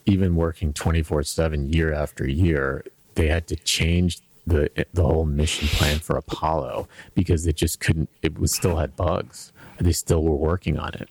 even 0.06 0.36
working 0.36 0.74
twenty 0.74 1.02
four 1.02 1.24
seven 1.24 1.72
year 1.72 1.94
after 1.94 2.28
year, 2.30 2.84
they 3.16 3.28
had 3.28 3.48
to 3.48 3.56
change 3.56 4.20
the 4.46 4.70
the 4.94 5.04
whole 5.04 5.26
mission 5.26 5.70
plan 5.70 6.00
for 6.00 6.18
Apollo 6.18 6.90
because 7.16 7.48
it 7.48 7.56
just 7.56 7.80
couldn't. 7.80 8.10
It 8.22 8.38
was 8.38 8.54
still 8.54 8.76
had 8.76 8.98
bugs. 8.98 9.54
They 9.80 9.94
still 9.94 10.24
were 10.24 10.36
working 10.36 10.78
on 10.78 10.94
it. 10.94 11.10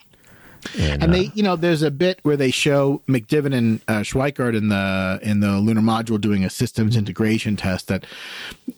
And, 0.79 1.03
And 1.03 1.13
uh, 1.13 1.17
they, 1.17 1.31
you 1.35 1.43
know, 1.43 1.57
there's 1.57 1.83
a 1.83 1.91
bit 1.91 2.21
where 2.23 2.37
they 2.37 2.51
show 2.51 3.01
McDivitt 3.09 3.55
and 3.55 3.81
uh, 3.89 4.01
Schweickart 4.01 4.55
in 4.55 4.69
the 4.69 5.19
in 5.23 5.41
the 5.41 5.53
lunar 5.53 5.81
module 5.81 6.21
doing 6.21 6.45
a 6.45 6.51
systems 6.51 6.97
integration 6.97 7.57
test 7.57 7.89
that, 7.89 8.05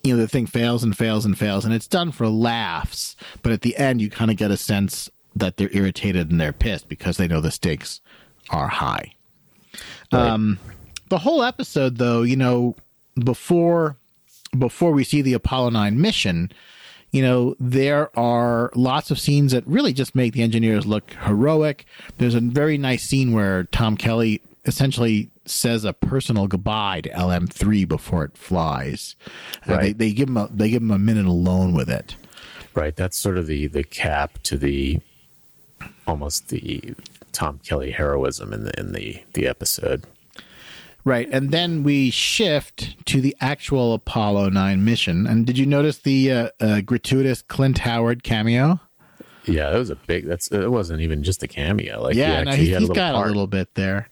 you 0.05 0.15
know, 0.15 0.21
the 0.21 0.29
thing 0.29 0.47
fails 0.47 0.85
and 0.85 0.97
fails 0.97 1.25
and 1.25 1.37
fails, 1.37 1.65
and 1.65 1.75
it's 1.75 1.89
done 1.89 2.13
for 2.13 2.29
laughs. 2.29 3.17
But 3.43 3.51
at 3.51 3.63
the 3.63 3.77
end, 3.77 4.01
you 4.01 4.11
kind 4.11 4.31
of 4.31 4.37
get 4.37 4.53
a 4.53 4.57
sense 4.57 5.11
that 5.37 5.57
they're 5.57 5.71
irritated 5.73 6.31
and 6.31 6.41
they're 6.41 6.53
pissed 6.53 6.89
because 6.89 7.17
they 7.17 7.27
know 7.29 7.41
the 7.41 7.51
stakes 7.51 8.01
are 8.51 8.69
high. 8.69 9.15
Um, 10.13 10.59
the 11.09 11.19
whole 11.19 11.43
episode, 11.43 11.97
though, 11.99 12.23
you 12.23 12.37
know, 12.37 12.77
before 13.17 13.97
before 14.59 14.93
we 14.93 15.05
see 15.05 15.23
the 15.23 15.33
Apollo 15.33 15.71
nine 15.71 16.01
mission, 16.01 16.53
you 17.11 17.23
know, 17.23 17.55
there 17.59 18.17
are 18.19 18.71
lots 18.75 19.11
of 19.11 19.19
scenes 19.19 19.53
that 19.53 19.67
really 19.67 19.93
just 19.95 20.15
make 20.15 20.35
the 20.35 20.43
engineers 20.43 20.85
look 20.87 21.11
heroic. 21.25 21.87
There's 22.19 22.35
a 22.35 22.41
very 22.41 22.77
nice 22.77 23.03
scene 23.05 23.33
where 23.33 23.65
Tom 23.65 23.97
Kelly 23.97 24.43
essentially 24.67 25.31
says 25.45 25.85
a 25.85 25.93
personal 25.93 26.47
goodbye 26.47 27.01
to 27.01 27.11
LM3 27.11 27.89
before 27.89 28.25
it 28.25 28.37
flies. 28.37 29.17
Uh, 29.69 29.73
Right. 29.75 29.81
they, 29.83 29.93
they 30.09 30.13
give 30.13 30.29
him 30.29 30.37
a, 30.37 30.49
they 30.53 30.71
give 30.71 30.83
him 30.83 30.91
a 30.91 30.99
minute 30.99 31.27
alone 31.27 31.73
with 31.73 31.89
it. 31.91 32.15
right. 32.75 32.95
That's 32.95 33.17
sort 33.19 33.39
of 33.39 33.47
the 33.47 33.67
the 33.69 33.85
cap 33.85 34.39
to 34.45 34.57
the 34.59 35.01
almost 36.07 36.49
the 36.49 36.95
Tom 37.33 37.61
Kelly 37.67 37.91
heroism 37.91 38.53
in 38.53 38.65
the 38.65 38.79
in 38.79 38.93
the 38.93 39.23
the 39.35 39.47
episode. 39.47 40.05
Right, 41.05 41.29
and 41.33 41.51
then 41.51 41.83
we 41.83 42.11
shift 42.11 43.05
to 43.07 43.21
the 43.21 43.35
actual 43.41 43.93
Apollo 43.93 44.51
9 44.51 44.85
mission. 44.85 45.27
And 45.27 45.45
did 45.45 45.59
you 45.59 45.67
notice 45.67 45.99
the 45.99 46.31
uh, 46.31 46.49
uh, 46.61 46.81
gratuitous 46.83 47.43
Clint 47.43 47.79
Howard 47.79 48.23
cameo? 48.23 48.79
Yeah, 49.45 49.71
that 49.71 49.79
was 49.79 49.91
a 49.91 49.97
big. 49.97 50.27
That's 50.27 50.47
it. 50.53 50.71
Wasn't 50.71 51.01
even 51.01 51.25
just 51.25 51.43
a 51.43 51.49
cameo. 51.49 52.01
Like 52.01 52.15
Yeah, 52.15 52.39
he 52.39 52.45
no, 52.45 52.51
he's, 52.53 52.69
had 52.71 52.81
he's 52.83 52.91
a 52.91 52.95
got 52.95 53.15
part. 53.15 53.27
a 53.27 53.29
little 53.31 53.49
bit 53.49 53.75
there. 53.75 54.09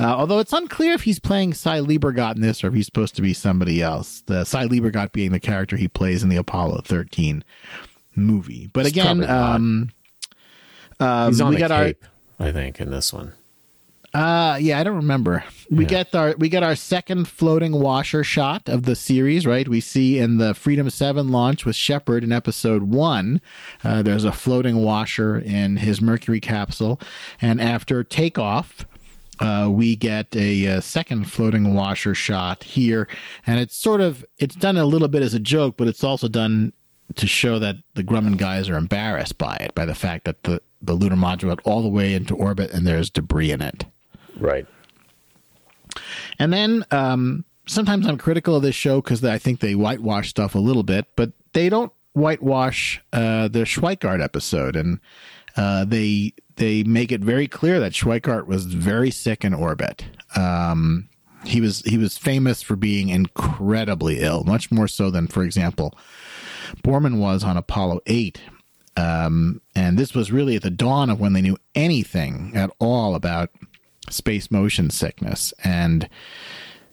Uh, 0.00 0.04
although 0.16 0.38
it's 0.38 0.54
unclear 0.54 0.94
if 0.94 1.02
he's 1.02 1.18
playing 1.18 1.52
Sy 1.52 1.80
Liebergot 1.80 2.36
in 2.36 2.40
this 2.40 2.64
or 2.64 2.68
if 2.68 2.74
he's 2.74 2.86
supposed 2.86 3.14
to 3.16 3.22
be 3.22 3.34
somebody 3.34 3.82
else. 3.82 4.22
The 4.24 4.44
Sy 4.46 4.66
Liebergot 4.66 5.12
being 5.12 5.32
the 5.32 5.40
character 5.40 5.76
he 5.76 5.88
plays 5.88 6.22
in 6.22 6.30
the 6.30 6.36
Apollo 6.36 6.84
13 6.86 7.44
movie. 8.16 8.70
But 8.72 8.86
It's 8.86 8.96
again, 8.96 9.28
um, 9.28 9.90
um, 11.00 11.28
He's 11.32 11.40
on 11.40 11.50
we 11.50 11.56
the 11.56 11.60
got 11.60 11.70
our 11.72 11.92
I 12.38 12.52
think, 12.52 12.80
in 12.80 12.90
this 12.90 13.12
one. 13.12 13.32
Uh 14.12 14.58
yeah, 14.60 14.80
I 14.80 14.82
don't 14.82 14.96
remember. 14.96 15.44
We 15.70 15.84
Yeah. 15.84 15.88
get 15.90 16.14
our 16.16 16.34
we 16.36 16.48
get 16.48 16.64
our 16.64 16.74
second 16.74 17.28
floating 17.28 17.72
washer 17.80 18.24
shot 18.24 18.68
of 18.68 18.82
the 18.82 18.96
series, 18.96 19.46
right? 19.46 19.68
We 19.68 19.80
see 19.80 20.18
in 20.18 20.38
the 20.38 20.52
Freedom 20.52 20.90
7 20.90 21.28
launch 21.28 21.64
with 21.64 21.76
Shepard 21.76 22.24
in 22.24 22.32
episode 22.32 22.82
1, 22.84 23.40
uh, 23.84 24.02
there's 24.02 24.24
a 24.24 24.32
floating 24.32 24.78
washer 24.82 25.38
in 25.38 25.76
his 25.76 26.00
Mercury 26.00 26.40
capsule 26.40 27.00
and 27.40 27.60
after 27.60 28.02
takeoff 28.02 28.84
uh, 29.38 29.68
we 29.70 29.94
get 29.96 30.34
a, 30.34 30.66
uh 30.66 30.80
second 30.80 31.30
floating 31.30 31.72
washer 31.72 32.14
shot 32.14 32.64
here, 32.64 33.06
and 33.46 33.58
it's 33.60 33.76
sort 33.76 34.00
of 34.00 34.24
it's 34.38 34.56
done 34.56 34.76
a 34.76 34.84
little 34.84 35.08
bit 35.08 35.22
as 35.22 35.34
a 35.34 35.40
joke, 35.40 35.76
but 35.78 35.86
it's 35.88 36.02
also 36.04 36.26
done 36.26 36.72
to 37.14 37.26
show 37.28 37.58
that 37.60 37.76
the 37.94 38.02
Grumman 38.04 38.36
guys 38.36 38.68
are 38.68 38.76
embarrassed 38.76 39.38
by 39.38 39.54
it, 39.56 39.74
by 39.74 39.86
the 39.86 39.94
fact 39.94 40.24
that 40.24 40.42
the 40.42 40.60
the 40.82 40.94
lunar 40.94 41.16
module 41.16 41.58
all 41.64 41.82
the 41.82 41.88
way 41.88 42.14
into 42.14 42.34
orbit 42.34 42.70
and 42.72 42.86
there's 42.86 43.10
debris 43.10 43.50
in 43.50 43.60
it. 43.60 43.84
Right. 44.36 44.66
And 46.38 46.52
then 46.52 46.84
um, 46.90 47.44
sometimes 47.66 48.06
I'm 48.06 48.18
critical 48.18 48.56
of 48.56 48.62
this 48.62 48.74
show 48.74 49.00
because 49.00 49.24
I 49.24 49.38
think 49.38 49.60
they 49.60 49.74
whitewash 49.74 50.30
stuff 50.30 50.54
a 50.54 50.58
little 50.58 50.82
bit, 50.82 51.06
but 51.16 51.32
they 51.52 51.68
don't 51.68 51.92
whitewash 52.12 53.00
uh, 53.12 53.48
the 53.48 53.60
Schweickart 53.60 54.22
episode, 54.22 54.76
and 54.76 55.00
uh, 55.56 55.84
they 55.84 56.32
they 56.56 56.82
make 56.82 57.12
it 57.12 57.20
very 57.20 57.48
clear 57.48 57.80
that 57.80 57.92
Schweickart 57.92 58.46
was 58.46 58.66
very 58.66 59.10
sick 59.10 59.44
in 59.44 59.54
orbit. 59.54 60.04
Um, 60.36 61.08
he 61.44 61.60
was 61.60 61.80
he 61.82 61.98
was 61.98 62.18
famous 62.18 62.62
for 62.62 62.76
being 62.76 63.08
incredibly 63.08 64.20
ill, 64.20 64.44
much 64.44 64.70
more 64.70 64.88
so 64.88 65.10
than, 65.10 65.26
for 65.26 65.42
example, 65.42 65.96
Borman 66.82 67.18
was 67.18 67.44
on 67.44 67.56
Apollo 67.56 68.00
eight. 68.06 68.40
Um, 68.96 69.60
and 69.74 69.98
this 69.98 70.14
was 70.14 70.32
really 70.32 70.56
at 70.56 70.62
the 70.62 70.70
dawn 70.70 71.10
of 71.10 71.20
when 71.20 71.32
they 71.32 71.42
knew 71.42 71.56
anything 71.74 72.52
at 72.54 72.70
all 72.78 73.14
about 73.14 73.50
space 74.08 74.50
motion 74.50 74.90
sickness. 74.90 75.54
And, 75.62 76.08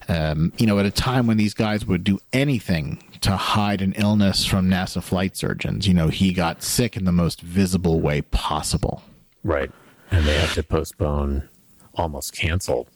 um, 0.08 0.54
you 0.58 0.68
know, 0.68 0.80
at 0.80 0.86
a 0.86 0.92
time 0.92 1.28
when 1.28 1.38
these 1.38 1.54
guys 1.54 1.86
would 1.86 2.04
do 2.04 2.20
anything 2.32 3.04
to 3.22 3.36
hide 3.36 3.82
an 3.82 3.94
illness 3.94 4.46
from 4.46 4.70
NASA 4.70 5.02
flight 5.02 5.36
surgeons, 5.36 5.88
you 5.88 5.94
know, 5.94 6.10
he 6.10 6.34
got 6.34 6.64
sick 6.64 6.96
in 6.96 7.06
the 7.06 7.12
most 7.12 7.42
visible 7.42 8.00
way 8.00 8.22
possible. 8.22 9.02
Right. 9.44 9.72
And 10.12 10.26
they 10.26 10.38
had 10.38 10.52
to 10.52 10.64
postpone, 10.64 11.50
almost 11.96 12.34
cancel 12.34 12.88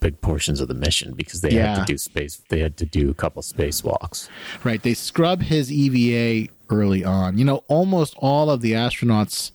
big 0.00 0.20
portions 0.20 0.60
of 0.60 0.68
the 0.68 0.74
mission 0.74 1.14
because 1.14 1.40
they 1.40 1.54
had 1.54 1.76
to 1.76 1.84
do 1.84 1.98
space. 1.98 2.42
They 2.48 2.60
had 2.60 2.76
to 2.78 2.86
do 2.86 3.10
a 3.10 3.14
couple 3.14 3.42
spacewalks. 3.42 4.28
Right. 4.64 4.82
They 4.82 4.94
scrub 4.94 5.42
his 5.42 5.72
EVA 5.72 6.52
early 6.70 7.04
on. 7.04 7.38
You 7.38 7.44
know, 7.44 7.64
almost 7.68 8.14
all 8.18 8.50
of 8.50 8.60
the 8.60 8.72
astronauts 8.72 9.52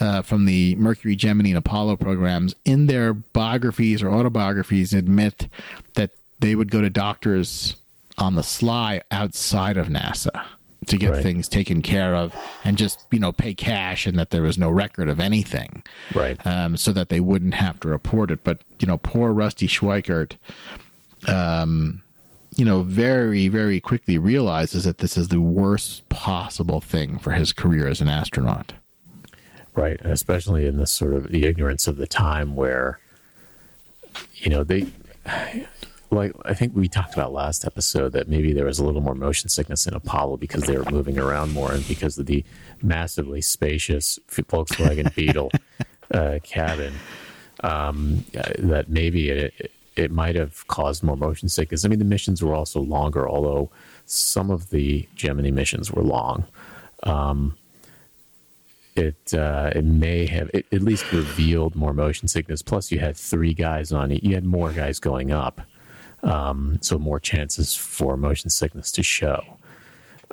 uh, 0.00 0.22
from 0.22 0.46
the 0.46 0.74
Mercury, 0.76 1.16
Gemini, 1.16 1.50
and 1.50 1.58
Apollo 1.58 1.96
programs 1.96 2.54
in 2.64 2.86
their 2.86 3.12
biographies 3.12 4.02
or 4.02 4.10
autobiographies 4.10 4.92
admit 4.92 5.48
that 5.94 6.10
they 6.38 6.54
would 6.54 6.70
go 6.70 6.80
to 6.80 6.90
doctors 6.90 7.76
on 8.18 8.34
the 8.34 8.42
sly 8.42 9.02
outside 9.10 9.76
of 9.76 9.88
NASA 9.88 10.44
to 10.86 10.96
get 10.96 11.10
Right. 11.10 11.22
things 11.22 11.46
taken 11.48 11.82
care 11.82 12.14
of 12.14 12.34
and 12.64 12.78
just, 12.78 13.04
you 13.10 13.18
know, 13.18 13.32
pay 13.32 13.52
cash 13.54 14.06
and 14.06 14.18
that 14.18 14.30
there 14.30 14.42
was 14.42 14.56
no 14.58 14.70
record 14.70 15.08
of 15.08 15.20
anything 15.20 15.82
Right. 16.14 16.38
um, 16.46 16.76
so 16.76 16.92
that 16.92 17.10
they 17.10 17.20
wouldn't 17.20 17.54
have 17.54 17.78
to 17.80 17.88
report 17.88 18.30
it. 18.30 18.42
But 18.44 18.62
you 18.78 18.86
know, 18.86 18.96
poor 18.98 19.32
Rusty 19.32 19.66
Schweickart, 19.68 20.32
um, 21.28 22.02
you 22.56 22.64
know, 22.64 22.82
very 22.82 23.48
very 23.48 23.78
quickly 23.80 24.18
realizes 24.18 24.84
that 24.84 24.98
this 24.98 25.16
is 25.16 25.28
the 25.28 25.40
worst 25.40 26.08
possible 26.08 26.80
thing 26.80 27.18
for 27.18 27.32
his 27.32 27.52
career 27.52 27.86
as 27.86 28.00
an 28.00 28.08
astronaut. 28.08 28.72
Right. 29.74 30.00
And 30.00 30.12
especially 30.12 30.66
in 30.66 30.78
this 30.78 30.90
sort 30.90 31.12
of 31.14 31.28
the 31.30 31.44
ignorance 31.44 31.86
of 31.86 31.96
the 31.96 32.06
time 32.06 32.56
where, 32.56 32.98
you 34.34 34.50
know, 34.50 34.64
they, 34.64 34.86
like, 36.10 36.32
I 36.44 36.54
think 36.54 36.74
we 36.74 36.88
talked 36.88 37.14
about 37.14 37.32
last 37.32 37.64
episode 37.64 38.12
that 38.12 38.28
maybe 38.28 38.52
there 38.52 38.64
was 38.64 38.78
a 38.78 38.84
little 38.84 39.00
more 39.00 39.14
motion 39.14 39.48
sickness 39.48 39.86
in 39.86 39.94
Apollo 39.94 40.38
because 40.38 40.64
they 40.64 40.76
were 40.76 40.90
moving 40.90 41.18
around 41.18 41.52
more 41.52 41.72
and 41.72 41.86
because 41.86 42.18
of 42.18 42.26
the 42.26 42.44
massively 42.82 43.40
spacious 43.40 44.18
Volkswagen 44.28 45.14
Beetle 45.16 45.50
uh, 46.12 46.38
cabin. 46.42 46.94
Um, 47.62 48.24
uh, 48.36 48.52
that 48.60 48.88
maybe 48.88 49.28
it, 49.28 49.72
it 49.94 50.10
might 50.10 50.34
have 50.34 50.66
caused 50.66 51.02
more 51.02 51.16
motion 51.16 51.48
sickness. 51.48 51.84
I 51.84 51.88
mean, 51.88 51.98
the 51.98 52.06
missions 52.06 52.42
were 52.42 52.54
also 52.54 52.80
longer, 52.80 53.28
although 53.28 53.70
some 54.06 54.50
of 54.50 54.70
the 54.70 55.06
Gemini 55.14 55.50
missions 55.50 55.92
were 55.92 56.02
long 56.02 56.46
it 58.96 59.34
uh, 59.34 59.70
it 59.74 59.84
may 59.84 60.26
have 60.26 60.50
it 60.52 60.66
at 60.72 60.82
least 60.82 61.10
revealed 61.12 61.74
more 61.74 61.92
motion 61.92 62.28
sickness. 62.28 62.62
Plus, 62.62 62.90
you 62.90 62.98
had 62.98 63.16
three 63.16 63.54
guys 63.54 63.92
on 63.92 64.12
it. 64.12 64.22
You 64.22 64.34
had 64.34 64.44
more 64.44 64.72
guys 64.72 64.98
going 64.98 65.30
up, 65.30 65.60
um, 66.22 66.78
so 66.80 66.98
more 66.98 67.20
chances 67.20 67.74
for 67.74 68.16
motion 68.16 68.50
sickness 68.50 68.90
to 68.92 69.02
show. 69.02 69.42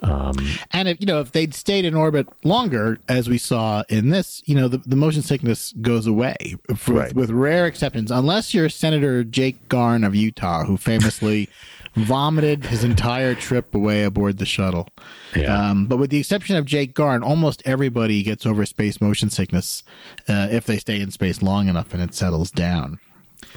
Um, 0.04 0.36
And 0.74 0.88
if 0.88 1.00
you 1.02 1.08
know 1.08 1.22
if 1.22 1.32
they'd 1.32 1.56
stayed 1.56 1.84
in 1.84 1.96
orbit 1.96 2.28
longer, 2.44 3.00
as 3.10 3.28
we 3.28 3.40
saw 3.40 3.84
in 3.90 4.10
this, 4.10 4.44
you 4.46 4.54
know 4.54 4.68
the, 4.68 4.78
the 4.80 4.96
motion 4.96 5.24
sickness 5.24 5.74
goes 5.82 6.06
away 6.06 6.56
with, 6.70 6.88
Right. 6.88 7.14
with 7.16 7.32
rare 7.32 7.66
exceptions, 7.66 8.12
unless 8.12 8.54
you're 8.54 8.70
Senator 8.70 9.24
Jake 9.24 9.68
Garn 9.70 10.04
of 10.04 10.14
Utah, 10.14 10.66
who 10.66 10.78
famously 10.78 11.50
vomited 11.96 12.66
his 12.66 12.84
entire 12.84 13.34
trip 13.34 13.74
away 13.74 14.04
aboard 14.04 14.38
the 14.38 14.46
shuttle. 14.46 14.88
Yeah. 15.36 15.72
Um, 15.72 15.88
but 15.88 15.98
with 15.98 16.12
the 16.12 16.20
exception 16.20 16.56
of 16.58 16.66
Jake 16.66 16.94
Garn, 16.94 17.24
almost 17.24 17.64
everybody 17.66 18.22
gets 18.22 18.46
over 18.46 18.68
space 18.68 19.02
motion 19.02 19.32
sickness 19.32 19.82
uh, 20.30 20.48
if 20.52 20.68
they 20.68 20.78
stay 20.78 21.02
in 21.02 21.10
space 21.10 21.42
long 21.42 21.68
enough 21.70 21.92
and 21.96 22.04
it 22.04 22.14
settles 22.14 22.52
down. 22.52 23.00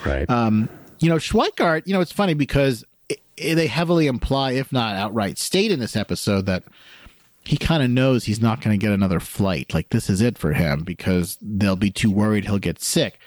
Right. 0.07 0.27
You 1.01 1.09
know, 1.09 1.17
Schweickart, 1.17 1.87
you 1.87 1.95
know, 1.95 2.01
it's 2.01 2.13
funny 2.13 2.35
because 2.35 2.85
i 3.11 3.17
i 3.43 3.55
they 3.55 3.67
heavily 3.67 4.07
imply, 4.07 4.53
if 4.53 4.73
not 4.73 4.97
outright 4.97 5.39
state 5.39 5.73
in 5.73 5.81
this 5.81 5.97
episode, 5.97 6.47
that 6.47 6.63
he 7.45 7.57
kind 7.57 7.83
of 7.83 7.91
knows 7.91 8.25
he's 8.25 8.41
not 8.41 8.61
going 8.61 8.79
to 8.79 8.87
get 8.87 8.93
another 8.93 9.19
flight. 9.19 9.73
Like, 9.73 9.89
this 9.91 10.11
is 10.11 10.21
it 10.21 10.37
for 10.37 10.53
him 10.53 10.83
because 10.83 11.39
they'll 11.41 11.77
be 11.77 11.91
too 11.91 12.11
worried 12.11 12.45
he'll 12.45 12.59
get 12.59 12.83
sick. 12.83 13.19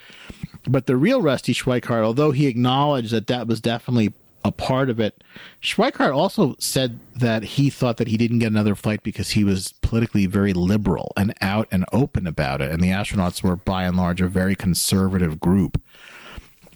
But 0.66 0.86
the 0.86 0.96
real 0.96 1.20
Rusty 1.20 1.52
Schweickart, 1.52 2.04
although 2.04 2.30
he 2.30 2.46
acknowledged 2.46 3.10
that 3.10 3.26
that 3.26 3.46
was 3.46 3.60
definitely 3.60 4.12
a 4.44 4.52
part 4.52 4.88
of 4.88 5.00
it, 5.00 5.24
Schweickart 5.62 6.14
also 6.14 6.54
said 6.58 7.00
that 7.16 7.42
he 7.42 7.70
thought 7.70 7.96
that 7.96 8.08
he 8.08 8.16
didn't 8.16 8.38
get 8.38 8.52
another 8.52 8.74
flight 8.74 9.02
because 9.02 9.30
he 9.30 9.42
was 9.42 9.72
politically 9.82 10.26
very 10.26 10.52
liberal 10.52 11.12
and 11.16 11.34
out 11.40 11.66
and 11.70 11.84
open 11.92 12.26
about 12.26 12.60
it. 12.60 12.70
And 12.70 12.82
the 12.82 12.90
astronauts 12.90 13.42
were, 13.42 13.56
by 13.56 13.84
and 13.84 13.96
large, 13.96 14.20
a 14.20 14.28
very 14.28 14.54
conservative 14.54 15.40
group 15.40 15.80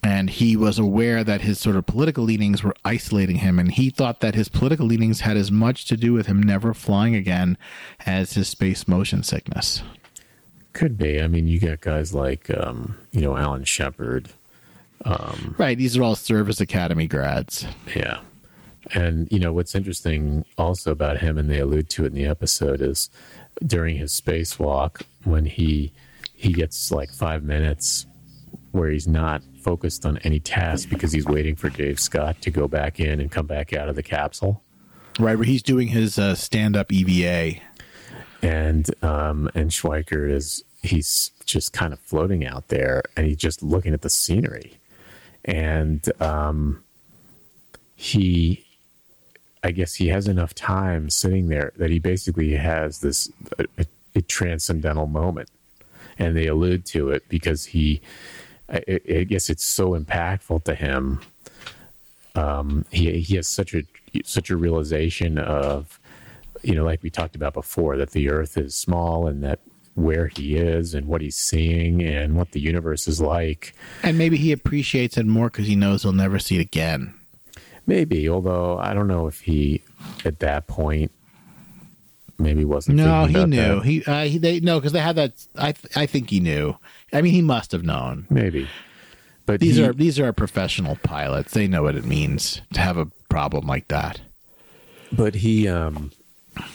and 0.02 0.30
he 0.30 0.56
was 0.56 0.78
aware 0.78 1.24
that 1.24 1.40
his 1.40 1.58
sort 1.58 1.76
of 1.76 1.86
political 1.86 2.24
leanings 2.24 2.62
were 2.62 2.74
isolating 2.84 3.36
him 3.36 3.58
and 3.58 3.72
he 3.72 3.90
thought 3.90 4.20
that 4.20 4.34
his 4.34 4.48
political 4.48 4.86
leanings 4.86 5.20
had 5.20 5.36
as 5.36 5.50
much 5.50 5.84
to 5.86 5.96
do 5.96 6.12
with 6.12 6.26
him 6.26 6.42
never 6.42 6.72
flying 6.74 7.14
again 7.14 7.56
as 8.06 8.34
his 8.34 8.48
space 8.48 8.86
motion 8.86 9.22
sickness 9.22 9.82
Could 10.72 10.96
be. 10.96 11.20
I 11.20 11.26
mean, 11.26 11.48
you 11.48 11.58
got 11.58 11.80
guys 11.80 12.14
like, 12.14 12.50
um, 12.50 12.96
you 13.10 13.20
know, 13.20 13.36
Alan 13.36 13.64
Shepard. 13.64 14.30
right 15.58 15.78
these 15.78 15.96
are 15.96 16.02
all 16.02 16.16
service 16.16 16.60
academy 16.60 17.06
grads 17.06 17.66
Yeah. 17.94 18.20
And, 18.92 19.30
you 19.30 19.38
know, 19.38 19.52
what's 19.52 19.74
interesting 19.74 20.44
also 20.56 20.92
about 20.92 21.18
him, 21.18 21.36
and 21.36 21.50
they 21.50 21.58
allude 21.58 21.90
to 21.90 22.04
it 22.04 22.08
in 22.08 22.14
the 22.14 22.24
episode, 22.26 22.80
is 22.80 23.10
during 23.66 23.96
his 23.96 24.18
spacewalk, 24.18 25.02
when 25.24 25.44
he 25.44 25.92
he 26.34 26.52
gets 26.52 26.90
like 26.90 27.10
five 27.10 27.42
minutes 27.42 28.06
where 28.72 28.90
he's 28.90 29.08
not 29.08 29.42
focused 29.62 30.04
on 30.04 30.18
any 30.18 30.40
task 30.40 30.88
because 30.88 31.12
he's 31.12 31.26
waiting 31.26 31.56
for 31.56 31.70
Dave 31.70 31.98
Scott 31.98 32.40
to 32.42 32.50
go 32.50 32.68
back 32.68 33.00
in 33.00 33.20
and 33.20 33.30
come 33.30 33.46
back 33.46 33.72
out 33.72 33.88
of 33.88 33.96
the 33.96 34.02
capsule. 34.02 34.62
right 35.18 35.36
where 35.36 35.44
he's 35.44 35.62
doing 35.62 35.88
his 35.88 36.18
uh, 36.18 36.34
stand-up 36.34 36.92
eva 36.92 37.60
and 38.42 38.88
um 39.02 39.50
and 39.54 39.70
Schweiker 39.70 40.30
is 40.30 40.64
he's 40.82 41.32
just 41.44 41.72
kind 41.72 41.92
of 41.92 41.98
floating 42.00 42.46
out 42.46 42.68
there 42.68 43.02
and 43.16 43.26
he's 43.26 43.36
just 43.36 43.62
looking 43.62 43.94
at 43.94 44.02
the 44.02 44.10
scenery. 44.10 44.78
And 45.44 46.08
um 46.20 46.84
he 47.96 48.64
I 49.62 49.72
guess 49.72 49.94
he 49.94 50.08
has 50.08 50.28
enough 50.28 50.54
time 50.54 51.10
sitting 51.10 51.48
there 51.48 51.72
that 51.76 51.90
he 51.90 51.98
basically 51.98 52.54
has 52.54 53.00
this 53.00 53.30
a, 53.58 53.64
a, 53.78 53.86
a 54.14 54.22
transcendental 54.22 55.06
moment. 55.06 55.50
And 56.16 56.36
they 56.36 56.46
allude 56.46 56.84
to 56.86 57.10
it 57.10 57.28
because 57.28 57.66
he 57.66 58.00
I, 58.70 58.82
I 59.08 59.24
guess 59.24 59.50
it's 59.50 59.64
so 59.64 59.98
impactful 59.98 60.64
to 60.64 60.74
him 60.74 61.20
um 62.34 62.84
he 62.90 63.20
he 63.20 63.36
has 63.36 63.46
such 63.46 63.74
a 63.74 63.82
such 64.24 64.50
a 64.50 64.56
realization 64.56 65.38
of 65.38 65.98
you 66.62 66.74
know, 66.74 66.84
like 66.84 67.02
we 67.02 67.10
talked 67.10 67.36
about 67.36 67.54
before, 67.54 67.96
that 67.96 68.10
the 68.10 68.30
Earth 68.30 68.56
is 68.56 68.74
small 68.74 69.26
and 69.26 69.42
that 69.44 69.60
where 69.94 70.28
he 70.28 70.56
is 70.56 70.94
and 70.94 71.06
what 71.06 71.20
he's 71.20 71.36
seeing 71.36 72.02
and 72.02 72.36
what 72.36 72.52
the 72.52 72.60
universe 72.60 73.08
is 73.08 73.20
like. 73.20 73.74
and 74.02 74.16
maybe 74.16 74.36
he 74.36 74.52
appreciates 74.52 75.16
it 75.16 75.26
more 75.26 75.50
because 75.50 75.66
he 75.66 75.74
knows 75.74 76.02
he'll 76.02 76.12
never 76.12 76.38
see 76.38 76.56
it 76.56 76.60
again 76.60 77.14
Maybe, 77.86 78.28
although 78.28 78.78
I 78.78 78.92
don't 78.92 79.08
know 79.08 79.28
if 79.28 79.40
he, 79.40 79.82
at 80.22 80.40
that 80.40 80.66
point, 80.66 81.10
maybe 82.38 82.64
wasn't. 82.64 82.96
no 82.96 83.24
he 83.24 83.44
knew 83.44 83.76
that. 83.76 83.84
he 83.84 84.04
uh, 84.04 84.24
he 84.24 84.38
they 84.38 84.60
no 84.60 84.78
because 84.78 84.92
they 84.92 85.00
had 85.00 85.16
that 85.16 85.32
i 85.56 85.72
th- 85.72 85.96
i 85.96 86.06
think 86.06 86.30
he 86.30 86.40
knew 86.40 86.76
i 87.12 87.20
mean 87.20 87.32
he 87.32 87.42
must 87.42 87.72
have 87.72 87.82
known 87.82 88.26
Maybe, 88.30 88.68
but 89.46 89.60
these 89.60 89.76
he- 89.76 89.84
are 89.84 89.92
these 89.92 90.18
are 90.20 90.32
professional 90.32 90.96
pilots 91.02 91.52
they 91.52 91.66
know 91.66 91.82
what 91.82 91.96
it 91.96 92.04
means 92.04 92.62
to 92.74 92.80
have 92.80 92.96
a 92.96 93.06
problem 93.28 93.66
like 93.66 93.88
that 93.88 94.20
but 95.10 95.34
he, 95.36 95.66
um, 95.66 96.10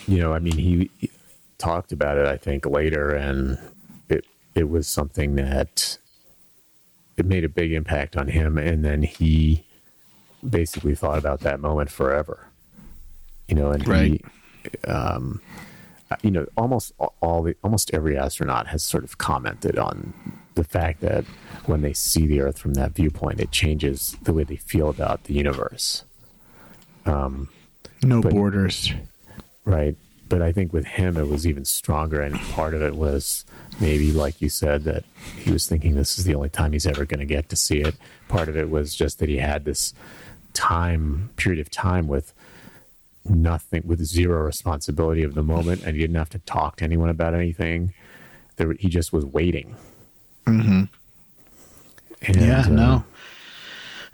you 0.08 0.18
know, 0.18 0.34
I 0.34 0.40
mean, 0.40 0.58
he, 0.58 0.90
he 0.98 1.12
talked 1.60 1.92
about 1.92 2.18
it. 2.18 2.26
I 2.26 2.36
think 2.36 2.66
later, 2.66 3.12
and 3.14 3.60
it 4.10 4.26
it 4.56 4.70
was 4.70 4.88
something 4.88 5.36
that 5.36 6.00
it 7.16 7.28
made 7.28 7.44
a 7.44 7.50
big 7.50 7.74
impact 7.74 8.18
on 8.18 8.30
him, 8.30 8.58
and 8.58 8.84
then 8.84 9.04
he 9.04 9.66
basically 10.50 10.96
thought 10.96 11.20
about 11.20 11.42
that 11.42 11.60
moment 11.60 11.92
forever. 11.92 12.48
You 13.48 13.54
know, 13.54 13.70
and 13.70 13.88
Right. 13.88 14.14
he, 14.14 14.22
um, 14.88 15.42
you 16.22 16.32
know, 16.32 16.46
almost 16.58 16.94
all 17.22 17.44
the 17.44 17.56
almost 17.64 17.92
every 17.94 18.18
astronaut 18.18 18.68
has 18.68 18.84
sort 18.84 19.04
of 19.04 19.18
commented 19.18 19.78
on 19.78 20.14
the 20.56 20.64
fact 20.64 21.02
that 21.02 21.26
when 21.66 21.82
they 21.82 21.94
see 21.94 22.28
the 22.28 22.42
Earth 22.42 22.60
from 22.60 22.76
that 22.76 22.92
viewpoint, 22.92 23.40
it 23.40 23.52
changes 23.52 24.16
the 24.24 24.34
way 24.34 24.44
they 24.44 24.56
feel 24.56 24.90
about 24.90 25.24
the 25.24 25.34
universe. 25.34 26.04
no 28.04 28.22
But- 28.22 28.32
borders 28.34 28.94
Right. 29.66 29.96
But 30.30 30.42
I 30.42 30.52
think 30.52 30.74
with 30.74 30.86
him, 30.86 31.16
it 31.16 31.28
was 31.28 31.46
even 31.46 31.64
stronger. 31.64 32.22
And 32.22 32.40
part 32.40 32.74
of 32.74 32.82
it 32.82 32.96
was 32.96 33.46
maybe, 33.80 34.12
like 34.12 34.42
you 34.42 34.50
said, 34.50 34.84
that 34.86 35.04
he 35.38 35.52
was 35.52 35.68
thinking 35.68 35.96
this 35.96 36.18
is 36.18 36.26
the 36.26 36.34
only 36.34 36.50
time 36.50 36.72
he's 36.72 36.88
ever 36.88 37.06
going 37.06 37.20
to 37.20 37.26
get 37.26 37.50
to 37.50 37.56
see 37.56 37.82
it. 37.82 37.96
Part 38.30 38.50
of 38.50 38.58
it 38.58 38.70
was 38.70 38.96
just 38.96 39.20
that 39.20 39.30
he 39.30 39.38
had 39.38 39.64
this 39.64 39.94
time, 40.54 41.30
period 41.36 41.60
of 41.60 41.70
time 41.70 42.08
with 42.08 42.34
nothing, 43.26 43.84
with 43.86 44.04
zero 44.04 44.42
responsibility 44.44 45.24
of 45.24 45.34
the 45.34 45.44
moment. 45.44 45.84
And 45.84 45.96
he 45.96 46.02
didn't 46.02 46.16
have 46.18 46.30
to 46.32 46.40
talk 46.40 46.78
to 46.78 46.84
anyone 46.84 47.10
about 47.10 47.34
anything. 47.34 47.94
There, 48.58 48.74
he 48.74 48.90
just 48.90 49.12
was 49.14 49.26
waiting. 49.26 49.76
Mm-hmm. 50.46 50.84
And, 52.26 52.36
yeah 52.38 52.62
uh, 52.62 52.70
no 52.70 53.04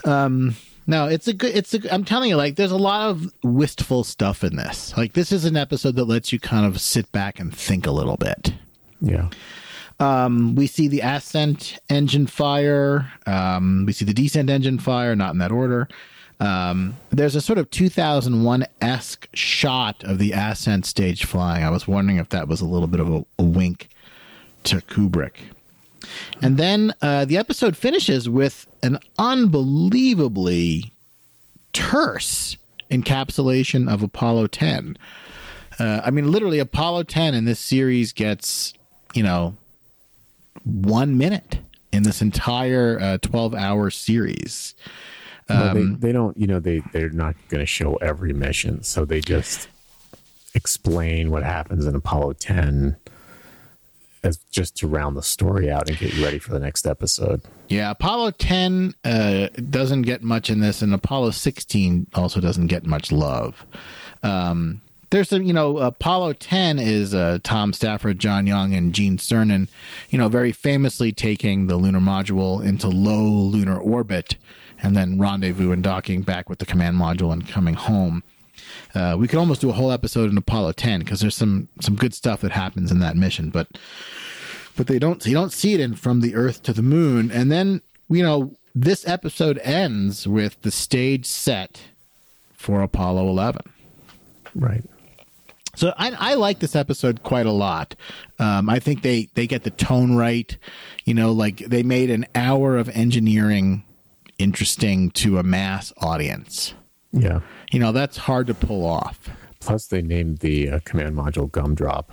um 0.06 0.56
no 0.88 1.08
it's 1.08 1.28
a 1.28 1.34
good 1.34 1.56
it's 1.56 1.74
a 1.76 1.94
i'm 1.94 2.04
telling 2.04 2.30
you 2.30 2.36
like 2.38 2.56
there's 2.56 2.72
a 2.72 2.78
lot 2.78 3.10
of 3.10 3.32
wistful 3.44 4.04
stuff 4.04 4.44
in 4.44 4.56
this 4.56 4.96
like 4.98 5.14
this 5.14 5.32
is 5.32 5.46
an 5.46 5.56
episode 5.56 5.96
that 5.96 6.06
lets 6.06 6.32
you 6.34 6.40
kind 6.40 6.66
of 6.66 6.82
sit 6.82 7.12
back 7.12 7.40
and 7.40 7.56
think 7.56 7.86
a 7.86 7.92
little 7.92 8.18
bit 8.18 8.54
Yeah. 9.02 9.30
um 10.00 10.56
we 10.56 10.66
see 10.66 10.88
the 10.88 11.02
ascent 11.02 11.78
engine 11.90 12.26
fire 12.26 13.12
um 13.28 13.86
we 13.86 13.94
see 13.94 14.06
the 14.06 14.14
descent 14.14 14.50
engine 14.50 14.80
fire 14.80 15.16
not 15.16 15.34
in 15.34 15.40
that 15.40 15.52
order 15.52 15.88
um 16.40 16.96
there's 17.10 17.36
a 17.36 17.42
sort 17.42 17.58
of 17.58 17.70
2001-esque 17.70 19.28
shot 19.34 20.04
of 20.04 20.18
the 20.18 20.32
ascent 20.32 20.86
stage 20.86 21.26
flying 21.26 21.64
i 21.64 21.70
was 21.70 21.88
wondering 21.88 22.18
if 22.18 22.30
that 22.30 22.48
was 22.48 22.62
a 22.62 22.66
little 22.66 22.88
bit 22.88 23.00
of 23.00 23.10
a, 23.14 23.26
a 23.38 23.44
wink 23.44 23.90
to 24.64 24.78
kubrick 24.78 25.36
and 26.42 26.58
then 26.58 26.94
uh, 27.02 27.26
the 27.26 27.38
episode 27.38 27.76
finishes 27.76 28.30
with 28.30 28.68
an 28.82 29.00
unbelievably 29.18 30.94
terse 31.74 32.58
encapsulation 32.90 33.92
of 33.92 34.02
Apollo 34.02 34.48
10. 34.48 34.98
Uh, 35.78 36.02
I 36.04 36.12
mean, 36.12 36.32
literally, 36.32 36.60
Apollo 36.60 37.04
10 37.04 37.34
in 37.34 37.46
this 37.46 37.60
series 37.60 38.14
gets, 38.14 38.74
you 39.14 39.24
know, 39.24 39.56
one 40.64 41.18
minute 41.18 41.60
in 41.92 42.04
this 42.04 42.22
entire 42.22 43.18
12 43.18 43.56
hour 43.56 43.90
series. 43.90 44.76
Well, 45.50 45.70
Um, 45.78 46.00
they, 46.00 46.08
they 46.08 46.12
don't, 46.12 46.38
you 46.38 46.48
know, 46.48 46.60
they, 46.60 46.82
they're 46.94 47.10
not 47.10 47.36
going 47.50 47.60
to 47.62 47.66
show 47.66 47.96
every 47.96 48.34
mission. 48.34 48.84
So 48.84 49.06
they 49.06 49.20
just 49.22 49.68
explain 50.54 51.32
what 51.32 51.44
happens 51.44 51.86
in 51.86 51.96
Apollo 51.96 52.34
10 52.34 52.96
as 54.24 54.38
just 54.52 54.76
to 54.78 54.88
round 54.88 55.16
the 55.16 55.22
story 55.24 55.72
out 55.72 55.88
and 55.90 55.98
get 55.98 56.14
you 56.14 56.24
ready 56.24 56.40
for 56.40 56.52
the 56.52 56.60
next 56.60 56.86
episode. 56.86 57.42
Yeah, 57.70 57.92
Apollo 57.92 58.32
10 58.32 58.94
uh, 59.06 59.48
doesn't 59.70 60.02
get 60.02 60.22
much 60.24 60.50
in 60.50 60.60
this, 60.60 60.82
and 60.82 60.94
Apollo 60.94 61.32
16 61.32 62.08
also 62.14 62.42
doesn't 62.42 62.68
get 62.68 62.86
much 62.86 63.12
love. 63.14 63.66
Um, 64.22 64.82
there's 65.12 65.30
some, 65.30 65.44
you 65.44 65.54
know, 65.54 65.78
Apollo 65.78 66.34
10 66.34 66.80
is 66.80 67.16
uh, 67.16 67.40
Tom 67.44 67.72
Stafford, 67.74 68.20
John 68.20 68.46
Young, 68.46 68.74
and 68.74 68.94
Gene 68.94 69.18
Cernan, 69.18 69.70
you 70.10 70.18
know, 70.20 70.28
very 70.28 70.52
famously 70.52 71.12
taking 71.12 71.68
the 71.68 71.78
lunar 71.78 72.00
module 72.02 72.64
into 72.64 72.90
low 72.90 73.24
lunar 73.24 73.78
orbit 73.78 74.36
and 74.82 74.96
then 74.96 75.20
rendezvous 75.20 75.72
and 75.72 75.84
docking 75.84 76.22
back 76.22 76.50
with 76.50 76.60
the 76.60 76.66
command 76.66 76.98
module 76.98 77.32
and 77.32 77.48
coming 77.48 77.76
home. 77.76 78.24
Uh, 78.94 79.16
we 79.18 79.28
could 79.28 79.40
almost 79.40 79.62
do 79.62 79.70
a 79.70 79.74
whole 79.74 79.92
episode 79.92 80.30
in 80.30 80.38
Apollo 80.38 80.74
10 80.74 81.00
because 81.00 81.20
there's 81.22 81.36
some 81.36 81.68
some 81.80 81.96
good 81.96 82.14
stuff 82.14 82.42
that 82.42 82.52
happens 82.52 82.92
in 82.92 83.00
that 83.00 83.16
mission, 83.16 83.50
but 83.50 83.68
but 84.76 84.88
they 84.88 85.00
don't 85.00 85.26
you 85.26 85.34
don't 85.34 85.54
see 85.54 85.74
it 85.74 85.80
in 85.80 85.96
from 85.96 86.22
the 86.22 86.36
earth 86.36 86.64
to 86.64 86.74
the 86.74 86.82
moon 86.82 87.32
and 87.32 87.52
then 87.52 87.82
you 88.10 88.24
know 88.24 88.56
this 88.74 89.06
episode 89.08 89.58
ends 89.60 90.28
with 90.28 90.62
the 90.62 90.72
stage 90.72 91.26
set 91.26 91.82
for 92.54 92.82
apollo 92.82 93.28
11 93.28 93.62
Right. 94.56 94.84
So 95.76 95.94
I, 95.98 96.12
I 96.18 96.34
like 96.34 96.60
this 96.60 96.76
episode 96.76 97.24
quite 97.24 97.46
a 97.46 97.52
lot. 97.52 97.96
Um, 98.38 98.70
I 98.70 98.80
think 98.80 99.02
they, 99.02 99.30
they 99.36 99.48
get 99.48 99.64
the 99.64 99.70
tone 99.70 100.16
right. 100.16 100.58
You 101.06 101.14
know, 101.14 101.32
like 101.32 101.58
they 101.58 101.84
made 101.84 102.10
an 102.10 102.26
hour 102.36 102.78
of 102.78 102.90
engineering 102.90 103.84
interesting 104.40 105.12
to 105.12 105.38
a 105.38 105.44
mass 105.44 105.94
audience. 106.00 106.74
Yeah. 107.12 107.42
You 107.72 107.80
know, 107.80 107.92
that's 107.92 108.18
hard 108.18 108.48
to 108.48 108.54
pull 108.54 108.86
off. 108.86 109.30
Plus, 109.60 109.88
they 109.88 110.02
named 110.02 110.40
the 110.40 110.70
uh, 110.70 110.80
command 110.86 111.16
module 111.16 111.50
Gumdrop. 111.52 112.06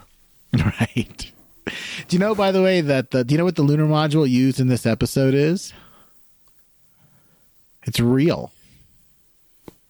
Right. 0.81 1.33
Do 1.67 2.17
you 2.17 2.19
know, 2.21 2.35
by 2.35 2.53
the 2.53 2.63
way, 2.63 2.81
that 2.81 3.11
the, 3.11 3.25
do 3.25 3.33
you 3.35 3.39
know 3.39 3.45
what 3.45 3.57
the 3.57 3.63
lunar 3.63 3.87
module 3.87 4.29
used 4.29 4.61
in 4.61 4.69
this 4.69 4.87
episode 4.87 5.35
is? 5.35 5.73
It's 7.85 8.01
real. 8.01 8.53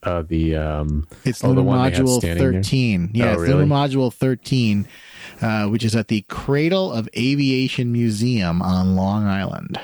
Uh, 0.02 0.22
the 0.22 0.56
um, 0.56 1.06
It's 1.24 1.42
oh, 1.44 1.54
the 1.54 1.60
lunar 1.60 1.90
had 1.90 1.94
module 1.94 2.18
standing 2.18 2.38
there? 2.52 2.62
13. 2.62 3.10
Yeah, 3.12 3.26
Oh, 3.26 3.32
it's 3.32 3.40
really? 3.42 3.54
lunar 3.54 3.66
module 3.74 4.12
13, 4.12 4.88
uh, 5.40 5.66
which 5.66 5.84
is 5.84 5.94
at 5.94 6.08
the 6.08 6.22
Cradle 6.22 6.92
of 6.92 7.08
Aviation 7.16 7.92
Museum 7.92 8.62
on 8.62 8.96
Long 8.96 9.24
Island. 9.26 9.78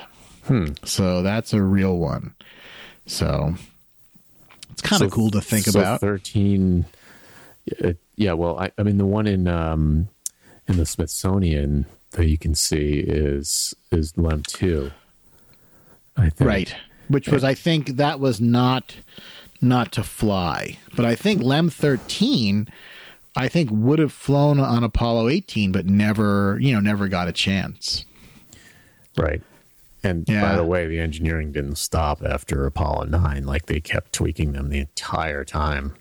Hmm. 0.44 0.66
So 0.84 1.22
that's 1.22 1.52
a 1.52 1.62
real 1.62 1.98
one. 1.98 2.34
So 3.06 3.54
it's 4.70 4.82
kind 4.82 5.02
of 5.02 5.10
So- 5.10 5.14
cool 5.14 5.30
to 5.30 5.40
think 5.40 5.64
so 5.66 5.80
about. 5.80 6.00
Thirteen. 6.00 6.86
uh, 7.82 7.92
yeah, 8.16 8.32
well, 8.34 8.58
I, 8.58 8.70
I 8.78 8.82
mean, 8.82 8.98
the 8.98 9.06
one 9.06 9.26
in 9.26 9.46
um, 9.48 10.08
in 10.68 10.76
the 10.76 10.86
Smithsonian 10.86 11.86
that 12.12 12.28
you 12.28 12.38
can 12.38 12.54
see 12.54 13.00
is 13.00 13.74
is 13.90 14.16
Lem 14.16 14.42
two. 14.46 14.90
I 16.16 16.28
think. 16.28 16.48
Right. 16.48 16.74
Which 17.08 17.28
was, 17.28 17.42
I 17.44 17.54
think, 17.54 17.96
that 17.96 18.20
was 18.20 18.40
not 18.40 18.96
not 19.60 19.92
to 19.92 20.02
fly, 20.02 20.78
but 20.96 21.04
I 21.04 21.14
think 21.14 21.42
Lem 21.42 21.68
thirteen, 21.70 22.68
I 23.36 23.48
think 23.48 23.70
would 23.72 23.98
have 23.98 24.12
flown 24.12 24.60
on 24.60 24.84
Apollo 24.84 25.28
eighteen, 25.28 25.72
but 25.72 25.86
never, 25.86 26.58
you 26.60 26.72
know, 26.72 26.80
never 26.80 27.08
got 27.08 27.28
a 27.28 27.32
chance. 27.32 28.04
Right. 29.16 29.42
And 30.04 30.24
Yeah. 30.28 30.42
by 30.42 30.56
the 30.56 30.64
way, 30.64 30.86
the 30.86 30.98
engineering 30.98 31.52
didn't 31.52 31.76
stop 31.76 32.22
after 32.24 32.66
Apollo 32.66 33.04
nine. 33.04 33.46
Like 33.46 33.66
they 33.66 33.80
kept 33.80 34.12
tweaking 34.12 34.52
them 34.52 34.68
the 34.68 34.80
entire 34.80 35.44
time. 35.44 35.94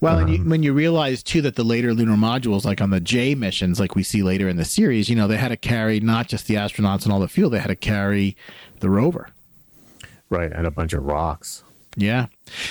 Well, 0.00 0.18
and 0.18 0.28
Um, 0.28 0.34
you, 0.34 0.48
when 0.48 0.62
you 0.62 0.72
realize 0.72 1.22
too 1.24 1.42
that 1.42 1.56
the 1.56 1.64
later 1.64 1.92
lunar 1.92 2.14
modules, 2.16 2.64
like 2.64 2.80
on 2.80 2.90
the 2.90 3.00
J 3.00 3.34
missions, 3.34 3.80
like 3.80 3.96
we 3.96 4.04
see 4.04 4.22
later 4.22 4.48
in 4.48 4.56
the 4.56 4.64
series, 4.64 5.08
you 5.08 5.16
know, 5.16 5.26
they 5.26 5.36
had 5.38 5.48
to 5.48 5.56
carry 5.56 5.98
not 5.98 6.28
just 6.28 6.46
the 6.46 6.54
astronauts 6.54 7.02
and 7.04 7.12
all 7.12 7.18
the 7.20 7.26
fuel; 7.28 7.50
they 7.50 7.58
had 7.58 7.66
to 7.68 7.76
carry 7.76 8.36
the 8.78 8.88
rover. 8.88 9.30
Right. 10.28 10.52
And 10.52 10.66
a 10.66 10.70
bunch 10.70 10.92
of 10.92 11.04
rocks. 11.04 11.64
Yeah. 11.96 12.26